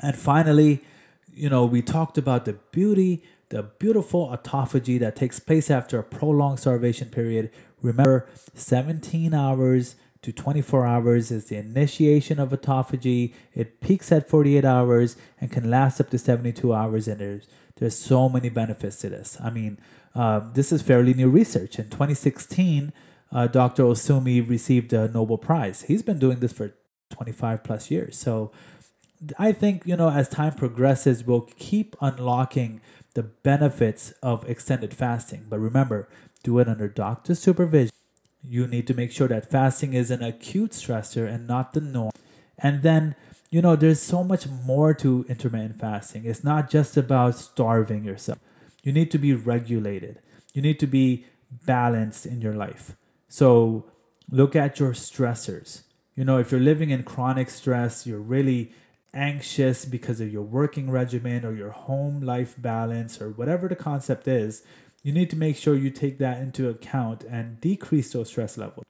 And 0.00 0.16
finally, 0.16 0.82
you 1.32 1.48
know, 1.48 1.64
we 1.64 1.82
talked 1.82 2.18
about 2.18 2.44
the 2.44 2.54
beauty, 2.70 3.22
the 3.50 3.62
beautiful 3.62 4.28
autophagy 4.28 4.98
that 5.00 5.16
takes 5.16 5.40
place 5.40 5.70
after 5.70 5.98
a 5.98 6.04
prolonged 6.04 6.60
starvation 6.60 7.08
period. 7.08 7.50
Remember, 7.82 8.28
17 8.54 9.34
hours 9.34 9.96
to 10.22 10.32
24 10.32 10.86
hours 10.86 11.30
is 11.30 11.46
the 11.46 11.56
initiation 11.56 12.38
of 12.38 12.50
autophagy. 12.50 13.32
It 13.54 13.80
peaks 13.80 14.12
at 14.12 14.28
48 14.28 14.64
hours 14.64 15.16
and 15.40 15.50
can 15.50 15.70
last 15.70 16.00
up 16.00 16.10
to 16.10 16.18
72 16.18 16.72
hours. 16.72 17.08
And 17.08 17.20
there's 17.20 17.46
there's 17.76 17.96
so 17.96 18.28
many 18.28 18.50
benefits 18.50 18.98
to 18.98 19.08
this. 19.08 19.38
I 19.42 19.48
mean, 19.48 19.78
um, 20.14 20.50
this 20.54 20.70
is 20.70 20.82
fairly 20.82 21.14
new 21.14 21.30
research. 21.30 21.78
In 21.78 21.86
2016, 21.86 22.92
uh, 23.32 23.46
Dr. 23.46 23.84
Ohsumi 23.84 24.46
received 24.46 24.92
a 24.92 25.08
Nobel 25.08 25.38
Prize. 25.38 25.82
He's 25.82 26.02
been 26.02 26.18
doing 26.18 26.40
this 26.40 26.52
for 26.52 26.74
25 27.10 27.64
plus 27.64 27.90
years. 27.90 28.18
So 28.18 28.52
I 29.38 29.52
think, 29.52 29.86
you 29.86 29.96
know, 29.96 30.10
as 30.10 30.28
time 30.28 30.54
progresses, 30.54 31.24
we'll 31.24 31.48
keep 31.56 31.96
unlocking 32.02 32.82
the 33.14 33.22
benefits 33.22 34.12
of 34.22 34.48
extended 34.48 34.92
fasting. 34.92 35.46
But 35.48 35.58
remember, 35.58 36.08
do 36.42 36.58
it 36.58 36.68
under 36.68 36.88
doctor's 36.88 37.38
supervision. 37.38 37.94
You 38.42 38.66
need 38.66 38.86
to 38.86 38.94
make 38.94 39.12
sure 39.12 39.28
that 39.28 39.50
fasting 39.50 39.92
is 39.94 40.10
an 40.10 40.22
acute 40.22 40.72
stressor 40.72 41.28
and 41.32 41.46
not 41.46 41.72
the 41.72 41.80
norm. 41.80 42.12
And 42.58 42.82
then, 42.82 43.14
you 43.50 43.60
know, 43.60 43.76
there's 43.76 44.00
so 44.00 44.24
much 44.24 44.46
more 44.46 44.94
to 44.94 45.26
intermittent 45.28 45.78
fasting. 45.78 46.24
It's 46.24 46.44
not 46.44 46.70
just 46.70 46.96
about 46.96 47.36
starving 47.36 48.04
yourself. 48.04 48.38
You 48.82 48.92
need 48.92 49.10
to 49.10 49.18
be 49.18 49.34
regulated. 49.34 50.20
You 50.54 50.62
need 50.62 50.80
to 50.80 50.86
be 50.86 51.26
balanced 51.66 52.26
in 52.26 52.40
your 52.40 52.54
life. 52.54 52.96
So 53.28 53.84
look 54.30 54.56
at 54.56 54.80
your 54.80 54.92
stressors. 54.92 55.82
You 56.16 56.24
know, 56.24 56.38
if 56.38 56.50
you're 56.50 56.60
living 56.60 56.90
in 56.90 57.02
chronic 57.02 57.50
stress, 57.50 58.06
you're 58.06 58.18
really 58.18 58.72
anxious 59.12 59.84
because 59.84 60.20
of 60.20 60.32
your 60.32 60.42
working 60.42 60.90
regimen 60.90 61.44
or 61.44 61.52
your 61.52 61.70
home 61.70 62.20
life 62.20 62.54
balance 62.56 63.20
or 63.20 63.30
whatever 63.30 63.68
the 63.68 63.76
concept 63.76 64.28
is, 64.28 64.62
you 65.02 65.12
need 65.12 65.30
to 65.30 65.36
make 65.36 65.56
sure 65.56 65.74
you 65.74 65.90
take 65.90 66.18
that 66.18 66.38
into 66.40 66.68
account 66.68 67.24
and 67.24 67.60
decrease 67.60 68.12
those 68.12 68.28
stress 68.28 68.58
levels. 68.58 68.84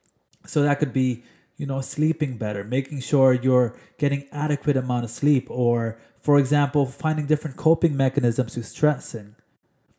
So 0.47 0.63
that 0.63 0.79
could 0.79 0.93
be, 0.93 1.23
you 1.57 1.67
know, 1.67 1.81
sleeping 1.81 2.37
better, 2.37 2.65
making 2.65 3.01
sure 3.01 3.33
you're 3.33 3.77
getting 3.99 4.27
adequate 4.33 4.77
amount 4.77 5.05
of 5.05 5.11
sleep 5.11 5.47
or 5.51 5.99
for 6.21 6.39
example, 6.39 6.85
finding 6.85 7.27
different 7.27 7.57
coping 7.57 7.97
mechanisms 7.97 8.55
to 8.55 8.63
stressing. 8.63 9.37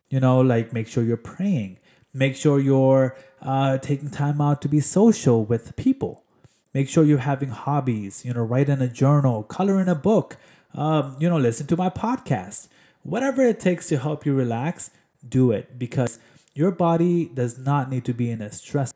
You 0.10 0.19
know, 0.19 0.41
like 0.41 0.74
make 0.74 0.88
sure 0.88 1.04
you're 1.04 1.17
praying, 1.17 1.78
make 2.13 2.36
sure 2.36 2.60
you're 2.60 3.15
uh, 3.41 3.78
taking 3.78 4.10
time 4.10 4.41
out 4.41 4.62
to 4.62 4.67
be 4.67 4.82
social 4.82 5.45
with 5.45 5.76
people 5.76 6.24
Make 6.74 6.88
sure 6.88 7.04
you're 7.04 7.19
having 7.19 7.50
hobbies, 7.50 8.24
you 8.24 8.34
know, 8.34 8.43
write 8.43 8.69
in 8.69 8.82
a 8.82 8.88
journal, 8.88 9.43
color 9.43 9.82
in 9.82 9.89
a 9.89 9.95
book, 9.95 10.38
um, 10.74 11.17
you 11.19 11.28
know, 11.28 11.38
listen 11.38 11.67
to 11.67 11.76
my 11.76 11.89
podcast. 11.89 12.69
Whatever 13.04 13.41
it 13.41 13.60
takes 13.60 13.89
to 13.89 13.97
help 13.97 14.26
you 14.26 14.34
relax, 14.34 14.89
do 15.28 15.52
it 15.52 15.78
because 15.78 16.20
your 16.54 16.72
body 16.72 17.26
does 17.26 17.58
not 17.58 17.90
need 17.90 18.06
to 18.06 18.14
be 18.14 18.30
in 18.30 18.42
a 18.42 18.52
stress. 18.52 18.94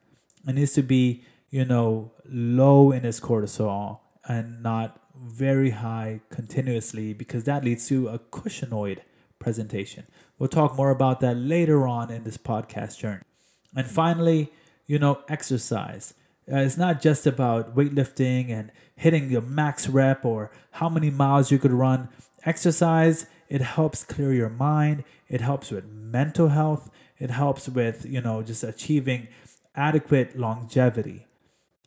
It 0.48 0.56
needs 0.56 0.74
to 0.74 0.84
be, 0.84 1.24
you 1.50 1.66
know, 1.66 2.12
low 2.26 2.92
in 2.92 3.06
its 3.06 3.20
cortisol 3.20 4.00
and 4.28 4.62
not 4.62 5.00
very 5.16 5.72
high 5.72 6.22
continuously 6.30 7.14
because 7.14 7.46
that 7.46 7.64
leads 7.64 7.88
to 7.88 8.10
a 8.10 8.20
cushingoid 8.20 9.00
presentation. 9.40 10.06
We'll 10.38 10.50
talk 10.50 10.76
more 10.76 10.90
about 10.90 11.22
that 11.22 11.38
later 11.38 11.88
on 11.88 12.12
in 12.12 12.24
this 12.24 12.38
podcast 12.38 13.00
journey. 13.00 13.24
And 13.76 13.88
finally, 13.88 14.52
you 14.86 15.00
know, 15.00 15.20
exercise. 15.28 16.14
Uh, 16.52 16.58
it's 16.58 16.78
not 16.78 17.02
just 17.02 17.26
about 17.26 17.76
weightlifting 17.76 18.50
and 18.50 18.72
hitting 18.96 19.32
your 19.32 19.42
max 19.42 19.88
rep 19.88 20.24
or 20.24 20.52
how 20.72 20.90
many 20.90 21.10
miles 21.10 21.52
you 21.52 21.58
could 21.58 21.72
run. 21.72 22.10
Exercise 22.46 23.26
It 23.56 23.62
helps 23.62 24.04
clear 24.04 24.34
your 24.34 24.50
mind. 24.50 25.06
It 25.30 25.39
helps 25.39 25.72
with 25.72 25.86
mental 25.86 26.50
health. 26.50 26.91
It 27.18 27.30
helps 27.30 27.70
with, 27.70 28.06
you 28.06 28.20
know, 28.20 28.44
just 28.44 28.65
achieving 28.65 29.30
adequate 29.74 30.38
longevity. 30.38 31.26